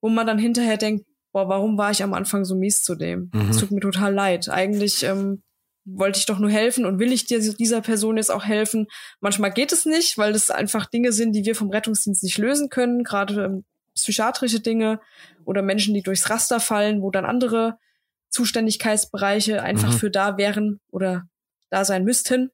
[0.02, 3.32] wo man dann hinterher denkt, boah, warum war ich am Anfang so mies zu dem?
[3.50, 3.60] Es mhm.
[3.60, 4.50] tut mir total leid.
[4.50, 5.44] Eigentlich ähm,
[5.86, 8.88] wollte ich doch nur helfen und will ich dir, dieser Person jetzt auch helfen.
[9.20, 12.70] Manchmal geht es nicht, weil das einfach Dinge sind, die wir vom Rettungsdienst nicht lösen
[12.70, 15.00] können, gerade ähm, psychiatrische Dinge
[15.46, 17.78] oder Menschen, die durchs Raster fallen, wo dann andere
[18.30, 19.98] Zuständigkeitsbereiche einfach mhm.
[19.98, 21.28] für da wären oder
[21.70, 22.52] da sein müssten.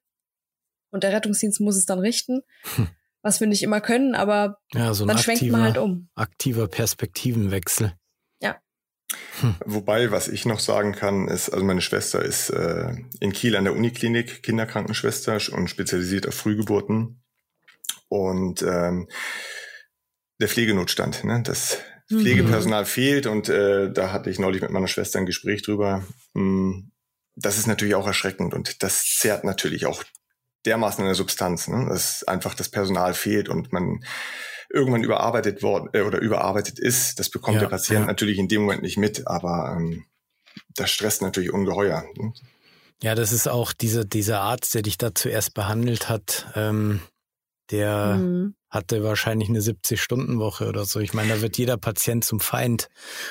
[0.90, 2.42] Und der Rettungsdienst muss es dann richten,
[2.76, 2.88] hm.
[3.26, 6.08] Was wir nicht immer können, aber ja, so dann schwenkt man halt um.
[6.14, 7.92] Aktiver Perspektivenwechsel.
[8.40, 8.60] Ja.
[9.40, 9.56] Hm.
[9.64, 13.64] Wobei, was ich noch sagen kann, ist, also meine Schwester ist äh, in Kiel an
[13.64, 17.20] der Uniklinik Kinderkrankenschwester und spezialisiert auf Frühgeburten.
[18.08, 19.08] Und ähm,
[20.40, 21.42] der Pflegenotstand, ne?
[21.44, 22.20] Das mhm.
[22.20, 22.86] Pflegepersonal mhm.
[22.86, 26.06] fehlt und äh, da hatte ich neulich mit meiner Schwester ein Gespräch drüber.
[26.36, 26.92] Hm,
[27.34, 30.04] das ist natürlich auch erschreckend und das zerrt natürlich auch
[30.66, 31.86] dermaßen in der Substanz, ne?
[31.88, 34.00] dass einfach das Personal fehlt und man
[34.68, 37.18] irgendwann überarbeitet worden äh, oder überarbeitet ist.
[37.18, 38.06] Das bekommt ja, der Patient ja.
[38.06, 40.04] natürlich in dem Moment nicht mit, aber ähm,
[40.74, 42.04] das stresst natürlich ungeheuer.
[42.16, 42.32] Ne?
[43.02, 46.46] Ja, das ist auch dieser dieser Arzt, der dich da zuerst behandelt hat.
[46.54, 47.00] Ähm,
[47.70, 48.54] der mhm.
[48.70, 51.00] hatte wahrscheinlich eine 70-Stunden-Woche oder so.
[51.00, 52.88] Ich meine, da wird jeder Patient zum Feind,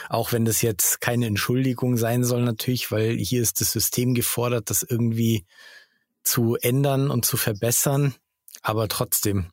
[0.10, 4.70] auch wenn das jetzt keine Entschuldigung sein soll natürlich, weil hier ist das System gefordert,
[4.70, 5.46] dass irgendwie
[6.26, 8.14] zu ändern und zu verbessern.
[8.62, 9.48] Aber trotzdem,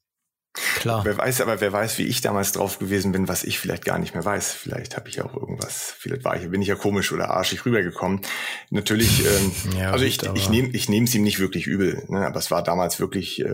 [0.55, 1.03] Klar.
[1.07, 3.99] Wer weiß, aber wer weiß, wie ich damals drauf gewesen bin, was ich vielleicht gar
[3.99, 4.53] nicht mehr weiß.
[4.53, 8.21] Vielleicht habe ich auch irgendwas, vielleicht war ich, bin ich ja komisch oder arschig rübergekommen.
[8.69, 12.27] Natürlich, ähm, ja, also ich, ich nehme ich nehme es ihm nicht wirklich übel, ne,
[12.27, 13.49] aber es war damals wirklich äh,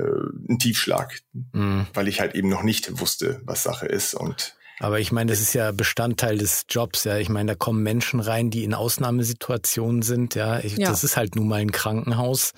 [0.49, 1.21] ein Tiefschlag,
[1.53, 1.87] mhm.
[1.95, 5.41] weil ich halt eben noch nicht wusste, was Sache ist und aber ich meine, das
[5.41, 7.19] ist ja Bestandteil des Jobs, ja.
[7.19, 10.61] Ich meine, da kommen Menschen rein, die in Ausnahmesituationen sind, ja.
[10.61, 10.89] Ich, ja.
[10.89, 12.53] Das ist halt nun mal ein Krankenhaus.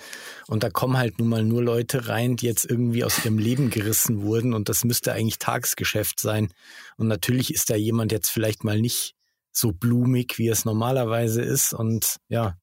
[0.46, 3.70] Und da kommen halt nun mal nur Leute rein, die jetzt irgendwie aus ihrem Leben
[3.70, 4.52] gerissen wurden.
[4.52, 6.52] Und das müsste eigentlich Tagesgeschäft sein.
[6.96, 9.14] Und natürlich ist da jemand jetzt vielleicht mal nicht
[9.52, 11.72] so blumig, wie es normalerweise ist.
[11.72, 12.58] Und ja,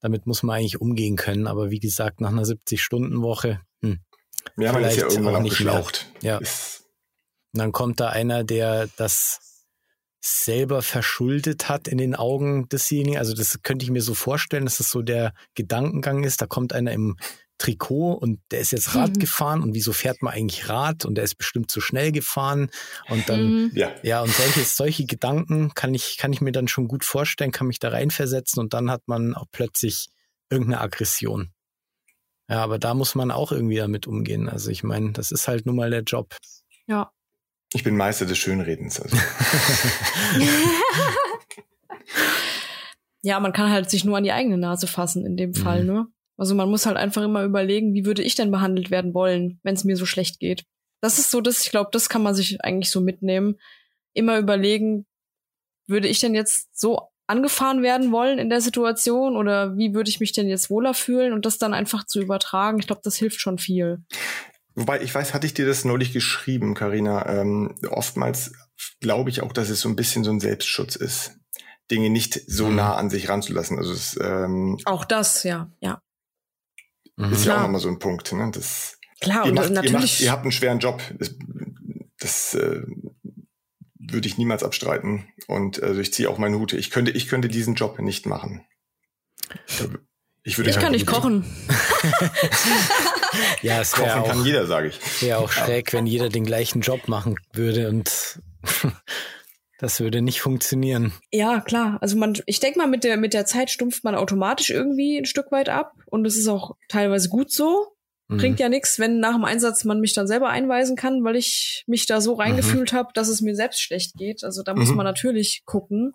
[0.00, 1.48] damit muss man eigentlich umgehen können.
[1.48, 3.98] Aber wie gesagt, nach einer 70-Stunden-Woche, hm,
[4.56, 6.06] ja, man ist ja irgendwann auch nicht geschlaucht.
[6.22, 6.34] Mehr.
[6.34, 6.38] Ja.
[6.38, 6.83] Ist
[7.54, 9.40] und dann kommt da einer, der das
[10.20, 13.18] selber verschuldet hat in den Augen desjenigen.
[13.18, 16.40] Also das könnte ich mir so vorstellen, dass das so der Gedankengang ist.
[16.40, 17.16] Da kommt einer im
[17.58, 19.18] Trikot und der ist jetzt Rad mhm.
[19.20, 22.70] gefahren und wieso fährt man eigentlich Rad und der ist bestimmt zu schnell gefahren
[23.08, 23.70] und dann mhm.
[23.74, 23.92] ja.
[24.02, 27.68] ja und solche solche Gedanken kann ich kann ich mir dann schon gut vorstellen, kann
[27.68, 30.08] mich da reinversetzen und dann hat man auch plötzlich
[30.50, 31.52] irgendeine Aggression.
[32.48, 34.48] Ja, aber da muss man auch irgendwie damit umgehen.
[34.48, 36.36] Also ich meine, das ist halt nun mal der Job.
[36.86, 37.13] Ja.
[37.74, 39.00] Ich bin Meister des Schönredens.
[39.00, 39.16] Also.
[43.22, 45.54] ja, man kann halt sich nur an die eigene Nase fassen in dem mhm.
[45.54, 46.06] Fall, ne?
[46.36, 49.74] Also man muss halt einfach immer überlegen, wie würde ich denn behandelt werden wollen, wenn
[49.74, 50.64] es mir so schlecht geht.
[51.00, 53.56] Das ist so das, ich glaube, das kann man sich eigentlich so mitnehmen.
[54.14, 55.04] Immer überlegen,
[55.88, 60.20] würde ich denn jetzt so angefahren werden wollen in der Situation oder wie würde ich
[60.20, 62.78] mich denn jetzt wohler fühlen und das dann einfach zu übertragen.
[62.78, 64.04] Ich glaube, das hilft schon viel.
[64.74, 67.28] Wobei, ich weiß, hatte ich dir das neulich geschrieben, Karina.
[67.28, 68.52] Ähm, oftmals
[69.00, 71.38] glaube ich auch, dass es so ein bisschen so ein Selbstschutz ist,
[71.90, 72.76] Dinge nicht so mhm.
[72.76, 73.78] nah an sich ranzulassen.
[73.78, 76.02] Also es, ähm, auch das, ja, ja.
[77.16, 77.32] Mhm.
[77.32, 78.32] Ist ja auch nochmal so ein Punkt.
[78.32, 78.50] Ne?
[78.52, 79.92] Das, Klar, ihr und macht, natürlich.
[79.92, 81.00] Ihr, macht, ihr habt einen schweren Job.
[81.18, 81.34] Das,
[82.18, 82.82] das äh,
[83.96, 85.28] würde ich niemals abstreiten.
[85.46, 86.72] Und also ich ziehe auch meinen Hut.
[86.72, 88.64] Ich könnte, ich könnte diesen Job nicht machen.
[90.46, 91.42] Ich, würde ich kann nicht kochen.
[93.62, 95.00] ja, es kochen auch, kann jeder, sage ich.
[95.22, 98.40] Wäre auch schräg, wenn jeder den gleichen Job machen würde und
[99.78, 101.14] das würde nicht funktionieren.
[101.32, 101.96] Ja, klar.
[102.02, 105.24] Also man, ich denke mal, mit der, mit der Zeit stumpft man automatisch irgendwie ein
[105.24, 107.86] Stück weit ab und es ist auch teilweise gut so.
[108.28, 108.36] Mhm.
[108.36, 111.84] Bringt ja nichts, wenn nach dem Einsatz man mich dann selber einweisen kann, weil ich
[111.86, 112.96] mich da so reingefühlt mhm.
[112.96, 114.44] habe, dass es mir selbst schlecht geht.
[114.44, 114.96] Also da muss mhm.
[114.96, 116.12] man natürlich gucken.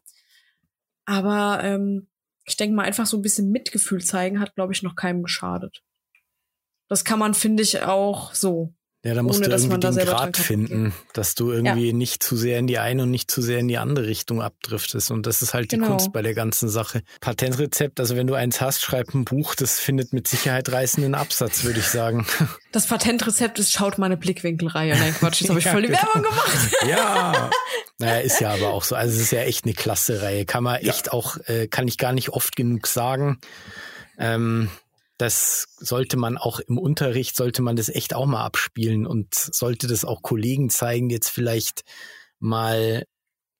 [1.05, 2.08] Aber ähm,
[2.49, 5.83] ich denke mal, einfach so ein bisschen Mitgefühl zeigen hat, glaube ich, noch keinem geschadet.
[6.87, 8.73] Das kann man, finde ich, auch so.
[9.01, 11.93] Ja, da musst ohne, du irgendwie den Grad finden, dass du irgendwie ja.
[11.93, 15.09] nicht zu sehr in die eine und nicht zu sehr in die andere Richtung abdriftest.
[15.09, 15.85] Und das ist halt genau.
[15.85, 17.03] die Kunst bei der ganzen Sache.
[17.21, 21.63] Patentrezept, also wenn du eins hast, schreib ein Buch, das findet mit Sicherheit reißenden Absatz,
[21.63, 22.25] würde ich sagen.
[22.71, 24.95] Das Patentrezept ist, schaut meine Blickwinkelreihe.
[24.95, 26.01] Nein, Quatsch, jetzt habe ich voll die genau.
[26.03, 26.71] Werbung gemacht.
[26.87, 27.49] ja.
[27.97, 28.95] Naja, ist ja aber auch so.
[28.95, 30.45] Also es ist ja echt eine klasse Reihe.
[30.45, 31.13] Kann man echt ja.
[31.13, 33.39] auch, äh, kann ich gar nicht oft genug sagen.
[34.19, 34.69] Ähm,
[35.19, 39.85] das sollte man auch im Unterricht, sollte man das echt auch mal abspielen und sollte
[39.85, 41.81] das auch Kollegen zeigen, die jetzt vielleicht
[42.39, 43.03] mal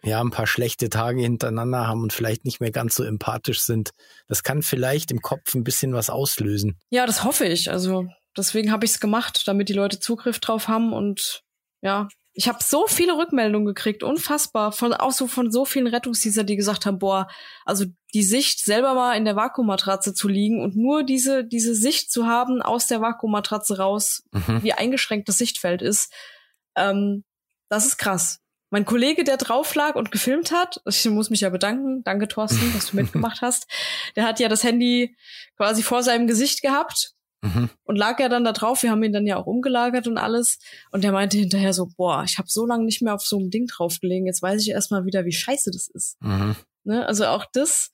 [0.01, 3.89] ja, ein paar schlechte Tage hintereinander haben und vielleicht nicht mehr ganz so empathisch sind.
[4.29, 6.79] Das kann vielleicht im Kopf ein bisschen was auslösen.
[6.89, 7.69] Ja, das hoffe ich.
[7.69, 8.07] Also
[8.37, 11.41] deswegen habe ich es gemacht, damit die Leute Zugriff drauf haben und
[11.81, 12.07] ja,
[12.39, 16.55] ich habe so viele Rückmeldungen gekriegt, unfassbar, von auch so von so vielen Rettungsdienstern, die
[16.55, 17.27] gesagt haben, boah,
[17.65, 17.83] also
[18.13, 22.27] die Sicht selber mal in der Vakuummatratze zu liegen und nur diese diese Sicht zu
[22.27, 24.63] haben aus der Vakuummatratze raus, mhm.
[24.63, 26.13] wie eingeschränkt das Sichtfeld ist,
[26.77, 27.25] ähm,
[27.67, 28.39] das ist krass.
[28.69, 32.71] Mein Kollege, der drauf lag und gefilmt hat, ich muss mich ja bedanken, danke Thorsten,
[32.73, 33.67] dass du mitgemacht hast,
[34.15, 35.13] der hat ja das Handy
[35.57, 37.69] quasi vor seinem Gesicht gehabt Mhm.
[37.83, 40.59] Und lag er dann da drauf, wir haben ihn dann ja auch umgelagert und alles.
[40.91, 43.49] Und der meinte hinterher so, boah, ich habe so lange nicht mehr auf so einem
[43.49, 46.21] Ding draufgelegen, jetzt weiß ich erstmal wieder, wie scheiße das ist.
[46.21, 46.55] Mhm.
[46.83, 47.05] Ne?
[47.05, 47.91] Also auch das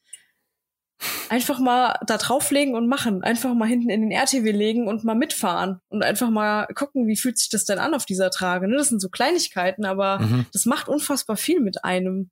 [1.30, 3.24] einfach mal da drauflegen und machen.
[3.24, 7.18] Einfach mal hinten in den RTW legen und mal mitfahren und einfach mal gucken, wie
[7.18, 8.68] fühlt sich das denn an auf dieser Trage.
[8.68, 8.78] Ne?
[8.78, 10.46] Das sind so Kleinigkeiten, aber mhm.
[10.54, 12.30] das macht unfassbar viel mit einem.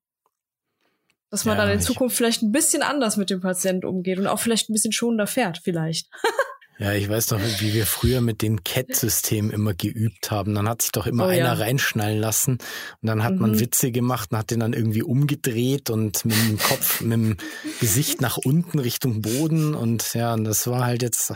[1.30, 4.28] Dass man ja, dann in Zukunft vielleicht ein bisschen anders mit dem Patienten umgeht und
[4.28, 6.08] auch vielleicht ein bisschen schonender fährt, vielleicht.
[6.84, 10.54] Ja, ich weiß doch, wie wir früher mit dem CAT-System immer geübt haben.
[10.54, 11.54] Dann hat sich doch immer oh, einer ja.
[11.54, 12.58] reinschnallen lassen
[13.02, 13.40] und dann hat mhm.
[13.40, 17.38] man Witze gemacht und hat den dann irgendwie umgedreht und mit dem Kopf, mit dem
[17.80, 21.34] Gesicht nach unten Richtung Boden und ja, und das war halt jetzt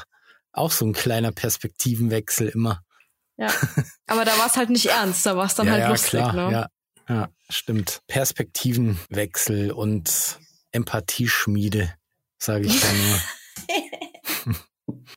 [0.52, 2.82] auch so ein kleiner Perspektivenwechsel immer.
[3.38, 3.48] Ja,
[4.06, 6.10] aber da war es halt nicht ernst, da war es dann ja, halt ja, lustig.
[6.10, 6.52] Klar, ne?
[6.52, 6.68] Ja,
[7.08, 8.02] ja, stimmt.
[8.08, 10.40] Perspektivenwechsel und
[10.74, 11.94] Empathieschmiede,
[12.38, 13.22] sage ich dann nur.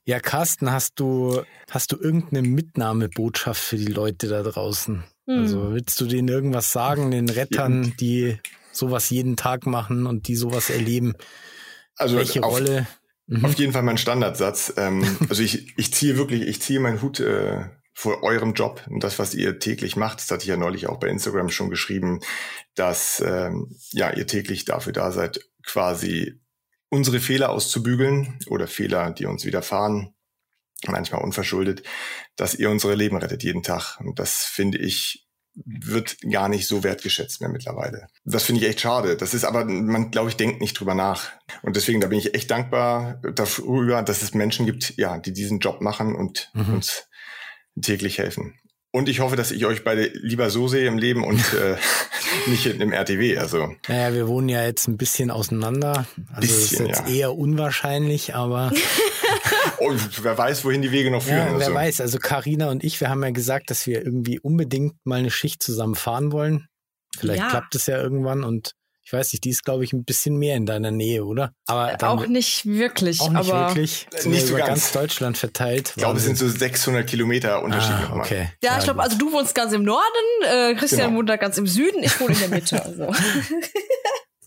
[0.05, 5.03] Ja, Carsten, hast du, hast du irgendeine Mitnahmebotschaft für die Leute da draußen?
[5.27, 5.39] Hm.
[5.39, 8.37] Also willst du denen irgendwas sagen, den Rettern, die
[8.71, 11.13] sowas jeden Tag machen und die sowas erleben?
[11.95, 12.87] Also Welche auf, Rolle?
[13.27, 13.45] Mhm.
[13.45, 14.73] Auf jeden Fall mein Standardsatz.
[14.77, 19.03] Ähm, also ich, ich ziehe wirklich, ich ziehe meinen Hut äh, vor eurem Job und
[19.03, 20.19] das, was ihr täglich macht.
[20.19, 22.19] Das hatte ich ja neulich auch bei Instagram schon geschrieben,
[22.75, 26.40] dass ähm, ja ihr täglich dafür da seid, quasi
[26.91, 30.13] unsere Fehler auszubügeln oder Fehler, die uns widerfahren,
[30.85, 31.83] manchmal unverschuldet,
[32.35, 33.99] dass ihr unsere Leben rettet jeden Tag.
[34.01, 38.07] Und das finde ich wird gar nicht so wertgeschätzt mehr mittlerweile.
[38.23, 39.17] Das finde ich echt schade.
[39.17, 41.29] Das ist aber, man glaube ich, denkt nicht drüber nach.
[41.61, 45.59] Und deswegen, da bin ich echt dankbar darüber, dass es Menschen gibt, ja, die diesen
[45.59, 46.75] Job machen und mhm.
[46.75, 47.07] uns
[47.81, 48.60] täglich helfen.
[48.93, 51.77] Und ich hoffe, dass ich euch beide lieber so sehe im Leben und äh,
[52.47, 53.37] nicht im RTW.
[53.37, 53.73] Also.
[53.87, 56.05] Naja, wir wohnen ja jetzt ein bisschen auseinander.
[56.33, 57.15] Also bisschen, ist jetzt ja.
[57.15, 58.73] eher unwahrscheinlich, aber.
[59.79, 61.37] und wer weiß, wohin die Wege noch führen.
[61.37, 61.73] Ja, wer also.
[61.73, 62.01] weiß.
[62.01, 65.63] Also Karina und ich, wir haben ja gesagt, dass wir irgendwie unbedingt mal eine Schicht
[65.63, 66.67] zusammen fahren wollen.
[67.17, 67.49] Vielleicht ja.
[67.49, 68.73] klappt es ja irgendwann und
[69.03, 71.53] ich weiß nicht, die ist, glaube ich, ein bisschen mehr in deiner Nähe, oder?
[71.65, 73.19] Aber dann, auch nicht wirklich.
[73.19, 74.07] Auch nicht aber wirklich.
[74.15, 74.91] Sind nicht so über ganz.
[74.91, 75.93] Deutschland verteilt.
[75.95, 77.93] Ich glaube, es sind so 600 Kilometer Unterschied.
[77.93, 78.51] Ah, okay.
[78.63, 80.03] Ja, ja ich glaube, also du wohnst ganz im Norden,
[80.43, 81.17] äh, Christian genau.
[81.17, 82.81] wohnt da ganz im Süden, ich wohne in der Mitte.
[82.91, 83.13] Also.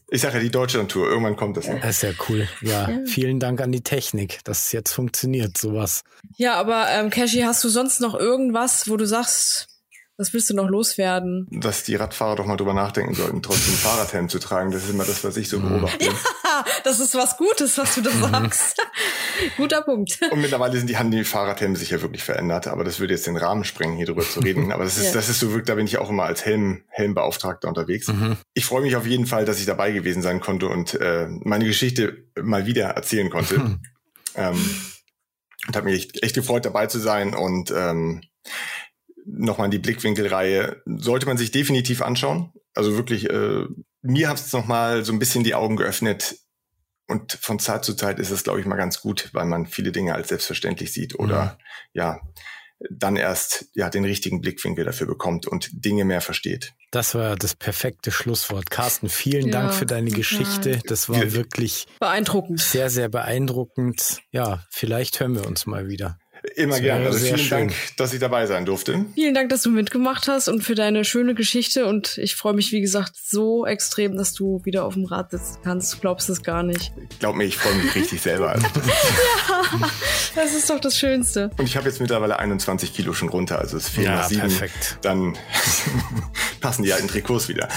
[0.09, 1.67] Ich sage ja die Deutschland-Tour, irgendwann kommt das.
[1.67, 1.79] Ja.
[1.79, 2.47] Das ist ja cool.
[2.61, 6.05] Ja, ja, vielen Dank an die Technik, dass es jetzt funktioniert, sowas.
[6.37, 9.74] Ja, aber ähm, Cashy, hast du sonst noch irgendwas, wo du sagst,
[10.17, 11.49] was willst du noch loswerden?
[11.51, 14.71] Dass die Radfahrer doch mal drüber nachdenken sollten, trotzdem Fahrradhelm zu tragen.
[14.71, 15.69] Das ist immer das, was ich so mhm.
[15.69, 16.05] beobachte.
[16.05, 18.21] Ja, das ist was Gutes, was du da mhm.
[18.21, 18.81] sagst.
[19.57, 20.21] Guter Punkt.
[20.31, 22.69] Und mittlerweile sind die, haben die Fahrradhelme sich ja wirklich verändert.
[22.69, 24.71] Aber das würde jetzt den Rahmen sprengen, hier drüber zu reden.
[24.71, 25.13] Aber das ist, ja.
[25.13, 28.07] das ist so wirklich, da bin ich auch immer als Helm, Helmbeauftragter unterwegs.
[28.07, 28.37] Mhm.
[28.55, 31.65] Ich freue mich auf jeden Fall, dass ich dabei gewesen sein konnte und äh, meine
[31.65, 33.59] Geschichte mal wieder erzählen konnte.
[33.59, 33.81] Mhm.
[34.37, 34.81] Ähm,
[35.67, 38.21] und habe mich echt, echt gefreut, dabei zu sein und ähm,
[39.37, 42.53] nochmal in die Blickwinkelreihe, sollte man sich definitiv anschauen.
[42.75, 43.65] Also wirklich, äh,
[44.03, 46.37] mir hat es nochmal so ein bisschen die Augen geöffnet.
[47.07, 49.93] Und von Zeit zu Zeit ist es, glaube ich, mal ganz gut, weil man viele
[49.93, 51.51] Dinge als selbstverständlich sieht oder mhm.
[51.93, 52.21] ja,
[52.91, 56.75] dann erst ja den richtigen Blickwinkel dafür bekommt und Dinge mehr versteht.
[56.91, 58.71] Das war das perfekte Schlusswort.
[58.71, 60.11] Carsten, vielen ja, Dank für deine.
[60.11, 60.81] Geschichte.
[60.87, 62.61] Das war wirklich beeindruckend.
[62.61, 64.21] Sehr, sehr beeindruckend.
[64.31, 66.19] Ja, vielleicht hören wir uns mal wieder.
[66.57, 67.07] Immer gerne.
[67.07, 67.59] Also vielen schön.
[67.69, 69.07] Dank, dass ich dabei sein durfte.
[69.15, 71.87] Vielen Dank, dass du mitgemacht hast und für deine schöne Geschichte.
[71.87, 75.59] Und ich freue mich, wie gesagt, so extrem, dass du wieder auf dem Rad sitzen
[75.65, 75.95] kannst.
[75.95, 76.93] Du glaubst es gar nicht.
[77.19, 78.51] Glaub mir, ich freue mich richtig selber.
[78.51, 78.67] Also.
[78.77, 79.91] ja,
[80.35, 81.51] das ist doch das Schönste.
[81.57, 83.59] Und ich habe jetzt mittlerweile 21 Kilo schon runter.
[83.59, 84.43] Also es fehlen ja, noch sieben.
[84.43, 84.99] Perfekt.
[85.01, 85.39] Dann
[86.61, 87.69] passen die alten Trikots wieder.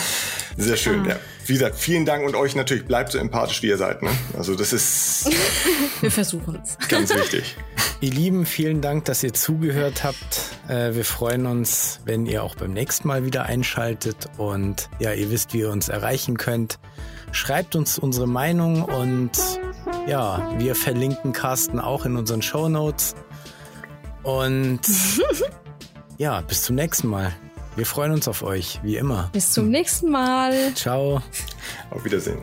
[0.58, 1.10] Sehr schön, ah.
[1.10, 1.20] ja.
[1.46, 4.04] Wie gesagt, vielen Dank und euch natürlich bleibt so empathisch, wie ihr seid.
[4.04, 4.10] Ne?
[4.38, 5.30] Also das ist.
[6.02, 6.78] Wir versuchen es.
[6.90, 7.56] Ganz wichtig.
[8.02, 10.58] Ihr Lieben, vielen Dank, dass ihr zugehört habt.
[10.68, 15.30] Äh, wir freuen uns, wenn ihr auch beim nächsten Mal wieder einschaltet und ja, ihr
[15.30, 16.80] wisst, wie ihr uns erreichen könnt.
[17.32, 19.32] Schreibt uns unsere Meinung und
[20.08, 23.14] ja, wir verlinken Carsten auch in unseren Show Notes.
[24.24, 24.82] Und
[26.18, 27.36] ja, bis zum nächsten Mal.
[27.76, 29.30] Wir freuen uns auf euch, wie immer.
[29.34, 30.74] Bis zum nächsten Mal.
[30.74, 31.22] Ciao.
[31.92, 32.40] Auf Wiedersehen.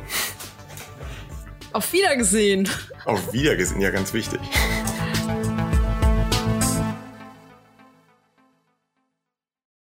[1.72, 2.68] Auf Wiedergesehen.
[3.04, 4.38] Auf Wiedergesehen, ja, ganz wichtig.